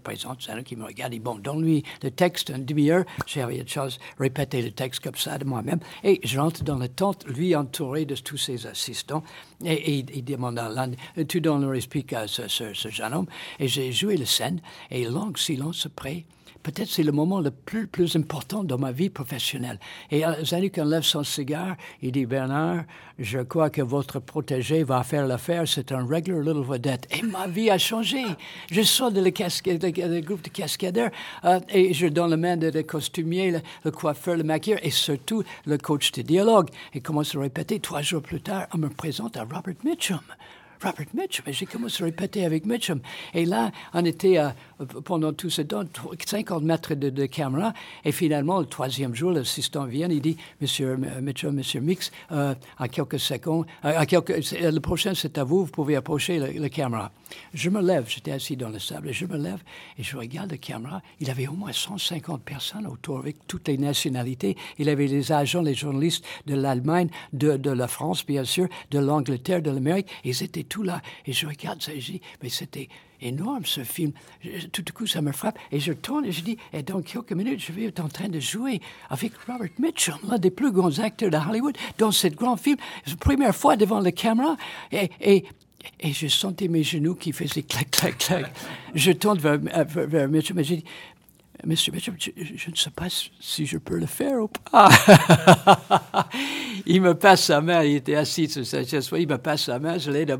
présente, 0.04 0.42
c'est 0.42 0.52
un 0.52 0.62
qui 0.62 0.76
me 0.76 0.84
regarde, 0.84 1.14
il 1.14 1.20
dit, 1.20 1.24
bon, 1.24 1.36
donne-lui 1.36 1.82
le 2.02 2.10
texte, 2.10 2.50
une 2.50 2.66
demi-heure. 2.66 3.06
Envie 3.34 3.64
de 3.64 3.66
chose, 3.66 3.98
répéter 4.18 4.60
le 4.60 4.72
texte 4.72 5.02
comme 5.02 5.14
ça 5.14 5.38
de 5.38 5.46
moi-même. 5.46 5.80
Et 6.04 6.20
je 6.22 6.38
rentre 6.38 6.62
dans 6.64 6.76
la 6.76 6.88
tente, 6.88 7.24
lui 7.26 7.56
entouré 7.56 8.04
de 8.04 8.14
tous 8.14 8.36
ses 8.36 8.66
assistants. 8.66 9.22
Et, 9.64 10.00
il 10.00 10.22
demande 10.22 10.58
à 10.58 10.68
l'un, 10.68 10.90
tu 11.24 11.40
donnes 11.40 11.66
le 11.66 11.74
explique 11.76 12.12
à 12.12 12.26
ce, 12.28 12.46
jeune 12.74 13.14
homme. 13.14 13.26
Et 13.58 13.68
j'ai 13.68 13.90
joué 13.90 14.18
la 14.18 14.26
scène, 14.26 14.60
et 14.90 15.06
long 15.06 15.32
silence 15.34 15.86
après 15.86 16.26
peut-être 16.62 16.88
c'est 16.88 17.02
le 17.02 17.12
moment 17.12 17.40
le 17.40 17.50
plus, 17.50 17.86
plus 17.86 18.16
important 18.16 18.64
dans 18.64 18.78
ma 18.78 18.92
vie 18.92 19.10
professionnelle. 19.10 19.78
Et 20.10 20.22
Zanuck 20.44 20.78
enlève 20.78 21.02
son 21.02 21.24
cigare, 21.24 21.76
il 22.00 22.12
dit, 22.12 22.26
Bernard, 22.26 22.84
je 23.18 23.40
crois 23.40 23.70
que 23.70 23.82
votre 23.82 24.20
protégé 24.20 24.84
va 24.84 25.02
faire 25.02 25.26
l'affaire, 25.26 25.66
c'est 25.66 25.92
un 25.92 26.04
regular 26.04 26.40
little 26.40 26.62
Et 27.10 27.22
ma 27.22 27.46
vie 27.46 27.70
a 27.70 27.78
changé. 27.78 28.22
Je 28.70 28.82
sors 28.82 29.10
de 29.10 29.20
le, 29.20 30.20
groupe 30.20 30.42
de 30.42 30.48
cascadeurs 30.48 31.10
euh, 31.44 31.60
et 31.68 31.94
je 31.94 32.06
donne 32.06 32.30
la 32.30 32.36
main 32.36 32.56
de, 32.56 32.70
de 32.70 32.82
costumier, 32.82 33.50
le, 33.50 33.60
le, 33.84 33.90
coiffeur, 33.90 34.36
le 34.36 34.44
maquilleur 34.44 34.80
et 34.82 34.90
surtout 34.90 35.42
le 35.66 35.78
coach 35.78 36.12
de 36.12 36.22
dialogue. 36.22 36.68
Et 36.94 37.00
commence 37.00 37.34
à 37.34 37.40
répéter? 37.40 37.80
Trois 37.80 38.02
jours 38.02 38.22
plus 38.22 38.40
tard, 38.40 38.66
on 38.74 38.78
me 38.78 38.88
présente 38.88 39.36
à 39.36 39.42
Robert 39.42 39.74
Mitchum. 39.84 40.20
Robert 40.82 41.06
Mitchum. 41.14 41.44
Et 41.46 41.52
j'ai 41.52 41.66
commencé 41.66 42.02
à 42.02 42.06
répéter 42.06 42.44
avec 42.44 42.66
Mitchum. 42.66 43.00
Et 43.34 43.44
là, 43.44 43.70
on 43.94 44.04
était 44.04 44.38
euh, 44.38 44.50
pendant 45.04 45.32
tout 45.32 45.50
ce 45.50 45.62
temps 45.62 45.84
50 46.24 46.62
mètres 46.62 46.94
de, 46.94 47.26
caméra. 47.26 47.72
Et 48.04 48.12
finalement, 48.12 48.60
le 48.60 48.66
troisième 48.66 49.14
jour, 49.14 49.32
l'assistant 49.32 49.84
vient, 49.84 50.08
il 50.08 50.20
dit, 50.20 50.36
Monsieur 50.60 50.96
Mitchum, 50.96 51.54
Monsieur 51.54 51.80
Mix, 51.80 52.10
euh, 52.32 52.54
à 52.78 52.88
quelques 52.88 53.20
secondes, 53.20 53.66
euh, 53.84 54.04
le 54.04 54.78
prochain 54.80 55.12
c'est 55.14 55.38
à 55.38 55.44
vous, 55.44 55.64
vous 55.64 55.70
pouvez 55.70 55.96
approcher 55.96 56.38
la 56.38 56.68
caméra. 56.68 57.10
Je 57.54 57.70
me 57.70 57.80
lève, 57.80 58.04
j'étais 58.08 58.32
assis 58.32 58.56
dans 58.56 58.68
le 58.68 58.78
sable, 58.78 59.08
et 59.08 59.12
je 59.12 59.26
me 59.26 59.36
lève 59.36 59.62
et 59.98 60.02
je 60.02 60.16
regarde 60.16 60.50
la 60.50 60.58
caméra. 60.58 61.02
Il 61.20 61.30
avait 61.30 61.46
au 61.46 61.52
moins 61.52 61.72
150 61.72 62.42
personnes 62.42 62.86
autour 62.86 63.18
avec 63.18 63.46
toutes 63.46 63.68
les 63.68 63.78
nationalités. 63.78 64.56
Il 64.78 64.88
avait 64.88 65.06
les 65.06 65.32
agents, 65.32 65.62
les 65.62 65.74
journalistes 65.74 66.24
de 66.46 66.54
l'Allemagne, 66.54 67.08
de, 67.32 67.56
de 67.56 67.70
la 67.70 67.88
France, 67.88 68.24
bien 68.26 68.44
sûr, 68.44 68.68
de 68.90 68.98
l'Angleterre, 68.98 69.62
de 69.62 69.70
l'Amérique. 69.70 70.08
Ils 70.24 70.42
étaient 70.42 70.64
là. 70.80 71.02
Et 71.26 71.32
je 71.32 71.46
regarde 71.46 71.82
ça 71.82 71.92
et 71.92 72.00
je 72.00 72.12
dis, 72.12 72.20
mais 72.42 72.48
c'était 72.48 72.88
énorme 73.20 73.64
ce 73.64 73.84
film. 73.84 74.12
tout 74.72 74.84
à 74.88 74.92
coup, 74.92 75.06
ça 75.06 75.22
me 75.22 75.32
frappe 75.32 75.58
et 75.70 75.80
je 75.80 75.92
tourne 75.92 76.24
et 76.24 76.32
je 76.32 76.42
dis, 76.42 76.56
et 76.72 76.82
dans 76.82 77.02
quelques 77.02 77.32
minutes, 77.32 77.60
je 77.60 77.72
vais 77.72 77.84
être 77.84 78.00
en 78.00 78.08
train 78.08 78.28
de 78.28 78.40
jouer 78.40 78.80
avec 79.10 79.32
Robert 79.46 79.68
Mitchum, 79.78 80.18
l'un 80.28 80.38
des 80.38 80.50
plus 80.50 80.72
grands 80.72 80.98
acteurs 80.98 81.30
de 81.30 81.36
Hollywood, 81.36 81.76
dans 81.98 82.10
ce 82.10 82.28
grand 82.28 82.56
film. 82.56 82.76
Première 83.20 83.54
fois 83.54 83.76
devant 83.76 84.00
la 84.00 84.12
caméra. 84.12 84.56
Et, 84.92 85.44
je 86.04 86.28
sentais 86.28 86.68
mes 86.68 86.84
genoux 86.84 87.16
qui 87.16 87.32
faisaient 87.32 87.64
clac, 87.64 87.90
clac, 87.90 88.18
clac. 88.18 88.52
Je 88.94 89.10
tourne 89.10 89.38
vers, 89.38 89.58
vers, 89.58 90.28
Mitchum 90.28 90.58
et 90.60 90.64
je 90.64 90.74
dis, 90.76 90.84
Monsieur 91.64 91.92
Mitchum, 91.92 92.16
je, 92.18 92.70
ne 92.70 92.74
sais 92.76 92.90
pas 92.90 93.06
si 93.08 93.66
je 93.66 93.78
peux 93.78 93.98
le 93.98 94.06
faire 94.06 94.42
ou 94.42 94.48
pas. 94.48 94.88
il 96.86 97.00
me 97.00 97.14
passe 97.14 97.44
sa 97.44 97.60
main, 97.60 97.84
il 97.84 97.96
était 97.96 98.16
assis 98.16 98.48
sur 98.48 98.66
sa 98.66 98.84
chaise, 98.84 99.08
il 99.16 99.28
me 99.28 99.38
passe 99.38 99.64
sa 99.64 99.78
main, 99.78 99.96
je 99.96 100.10
l'aide 100.10 100.36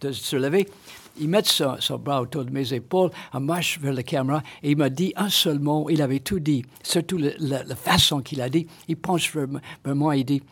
de 0.00 0.12
se 0.12 0.34
lever. 0.36 0.68
Il 1.20 1.28
met 1.28 1.44
son, 1.44 1.76
bras 1.98 2.20
autour 2.20 2.44
de 2.44 2.50
mes 2.50 2.74
épaules, 2.74 3.10
on 3.32 3.38
marche 3.38 3.78
vers 3.78 3.92
la 3.92 4.02
caméra, 4.02 4.42
et 4.64 4.72
il 4.72 4.76
m'a 4.76 4.90
dit 4.90 5.12
un 5.14 5.28
seul 5.28 5.60
mot, 5.60 5.88
il 5.88 6.02
avait 6.02 6.18
tout 6.18 6.40
dit, 6.40 6.64
surtout 6.82 7.18
la, 7.18 7.76
façon 7.76 8.20
qu'il 8.20 8.40
a 8.40 8.48
dit. 8.48 8.66
Il 8.88 8.96
penche 8.96 9.32
vers, 9.32 9.46
moi 9.94 10.16
et 10.16 10.24
dit, 10.24 10.42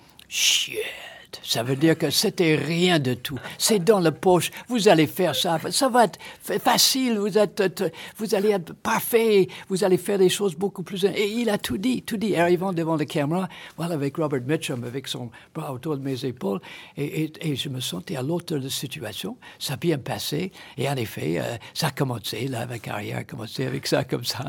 Ça 1.43 1.63
veut 1.63 1.77
dire 1.77 1.97
que 1.97 2.11
c'était 2.11 2.55
rien 2.55 2.99
de 2.99 3.15
tout. 3.15 3.39
C'est 3.59 3.79
dans 3.79 4.01
la 4.01 4.13
poche. 4.13 4.51
Vous 4.69 4.89
allez 4.89 5.07
faire 5.07 5.35
ça. 5.35 5.59
Ça 5.71 5.89
va 5.89 6.05
être 6.05 6.19
facile. 6.61 7.19
Vous 7.19 7.39
êtes, 7.39 7.85
vous 8.17 8.35
allez 8.35 8.51
être 8.51 8.75
parfait. 8.75 9.49
Vous 9.69 9.85
allez 9.85 9.99
faire 9.99 10.19
des 10.19 10.29
choses 10.29 10.55
beaucoup 10.55 10.83
plus. 10.83 11.05
Et 11.05 11.31
il 11.31 11.51
a 11.51 11.59
tout 11.59 11.79
dit, 11.79 12.03
tout 12.03 12.17
dit. 12.17 12.37
Arrivant 12.37 12.73
devant 12.73 12.97
la 12.97 13.05
caméra, 13.05 13.49
voilà, 13.77 13.95
avec 13.95 14.17
Robert 14.17 14.43
Mitchum, 14.47 14.85
avec 14.85 15.09
son 15.09 15.31
bras 15.55 15.73
autour 15.73 15.97
de 15.97 16.03
mes 16.03 16.25
épaules. 16.25 16.61
Et, 16.97 17.33
et, 17.41 17.57
je 17.57 17.69
me 17.69 17.81
sentais 17.81 18.17
à 18.17 18.23
l'autre 18.23 18.57
de 18.57 18.65
la 18.65 18.71
situation. 18.71 19.37
Ça 19.59 19.75
a 19.75 19.77
bien 19.77 19.99
passé. 19.99 20.53
Et 20.77 20.89
en 20.89 20.97
effet, 20.97 21.39
euh, 21.39 21.57
ça 21.75 21.89
a 21.89 21.91
commencé, 21.91 22.49
là, 22.49 22.67
ma 22.67 22.79
carrière 22.79 23.19
a 23.19 23.25
commencé 23.25 23.67
avec 23.67 23.87
ça, 23.87 24.05
comme 24.05 24.25
ça. 24.25 24.45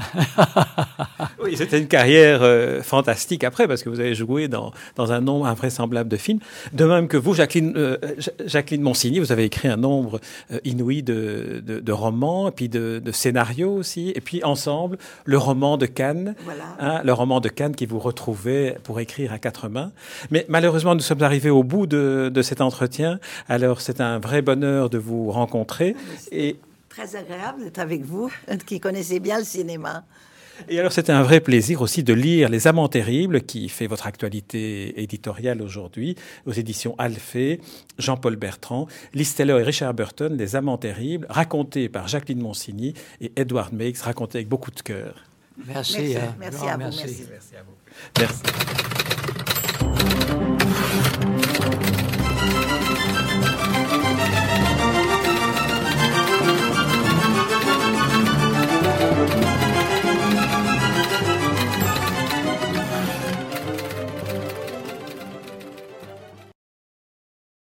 oui, 1.43 1.55
c'était 1.55 1.79
une 1.79 1.87
carrière 1.87 2.41
euh, 2.41 2.81
fantastique 2.81 3.43
après, 3.43 3.67
parce 3.67 3.83
que 3.83 3.89
vous 3.89 3.99
avez 3.99 4.15
joué 4.15 4.47
dans, 4.47 4.73
dans 4.95 5.11
un 5.11 5.21
nombre 5.21 5.45
invraisemblable 5.45 6.09
de 6.09 6.17
films. 6.17 6.39
De 6.73 6.85
même 6.85 7.07
que 7.07 7.17
vous, 7.17 7.33
Jacqueline, 7.33 7.73
euh, 7.77 7.97
Jacqueline 8.45 8.81
Monsigny, 8.81 9.19
vous 9.19 9.31
avez 9.31 9.43
écrit 9.45 9.67
un 9.67 9.77
nombre 9.77 10.19
euh, 10.51 10.59
inouï 10.63 11.03
de, 11.03 11.61
de, 11.63 11.91
romans, 11.91 12.49
et 12.49 12.51
puis 12.51 12.67
de, 12.67 12.99
de, 13.03 13.11
scénarios 13.11 13.73
aussi, 13.75 14.11
et 14.15 14.21
puis 14.21 14.43
ensemble, 14.43 14.97
le 15.25 15.37
roman 15.37 15.77
de 15.77 15.85
Cannes, 15.85 16.35
hein, 16.79 17.01
le 17.03 17.13
roman 17.13 17.39
de 17.39 17.49
Cannes 17.49 17.75
qui 17.75 17.85
vous 17.85 17.99
retrouvait 17.99 18.77
pour 18.83 18.99
écrire 18.99 19.31
à 19.31 19.37
quatre 19.39 19.69
mains. 19.69 19.91
Mais 20.31 20.45
malheureusement, 20.49 20.95
nous 20.95 21.01
sommes 21.01 21.21
arrivés 21.21 21.51
au 21.51 21.63
bout 21.63 21.85
de, 21.85 22.31
de 22.33 22.41
cet 22.41 22.59
entretien. 22.59 23.19
Alors, 23.47 23.79
c'est 23.79 24.01
un 24.01 24.17
vrai 24.17 24.41
bonheur 24.41 24.89
de 24.89 24.97
vous 24.97 25.29
rencontrer. 25.31 25.95
Et 26.31 26.57
très 26.89 27.15
agréable 27.15 27.63
d'être 27.63 27.79
avec 27.79 28.03
vous, 28.03 28.31
qui 28.65 28.79
connaissez 28.79 29.19
bien 29.19 29.37
le 29.37 29.45
cinéma. 29.45 30.03
Et 30.69 30.79
alors, 30.79 30.91
c'était 30.91 31.11
un 31.11 31.23
vrai 31.23 31.39
plaisir 31.39 31.81
aussi 31.81 32.03
de 32.03 32.13
lire 32.13 32.49
Les 32.49 32.67
Amants 32.67 32.87
terribles, 32.87 33.41
qui 33.41 33.69
fait 33.69 33.87
votre 33.87 34.07
actualité 34.07 35.01
éditoriale 35.01 35.61
aujourd'hui, 35.61 36.15
aux 36.45 36.51
éditions 36.51 36.95
Alphée, 36.97 37.59
Jean-Paul 37.97 38.35
Bertrand, 38.35 38.87
Liz 39.13 39.33
Taylor 39.35 39.59
et 39.59 39.63
Richard 39.63 39.93
Burton, 39.93 40.35
Les 40.37 40.55
Amants 40.55 40.77
terribles, 40.77 41.27
racontés 41.29 41.89
par 41.89 42.07
Jacqueline 42.07 42.41
Monsigny 42.41 42.93
et 43.21 43.31
Edward 43.35 43.73
Makes, 43.73 43.97
racontés 43.99 44.39
avec 44.39 44.47
beaucoup 44.47 44.71
de 44.71 44.81
cœur. 44.81 45.15
Merci. 45.67 46.15
Merci, 46.15 46.17
merci, 46.39 46.67
à, 46.67 46.73
vous, 46.73 46.79
merci. 46.79 47.27
merci 47.29 47.55
à 47.55 47.63
vous. 47.63 47.73
Merci. 48.19 48.43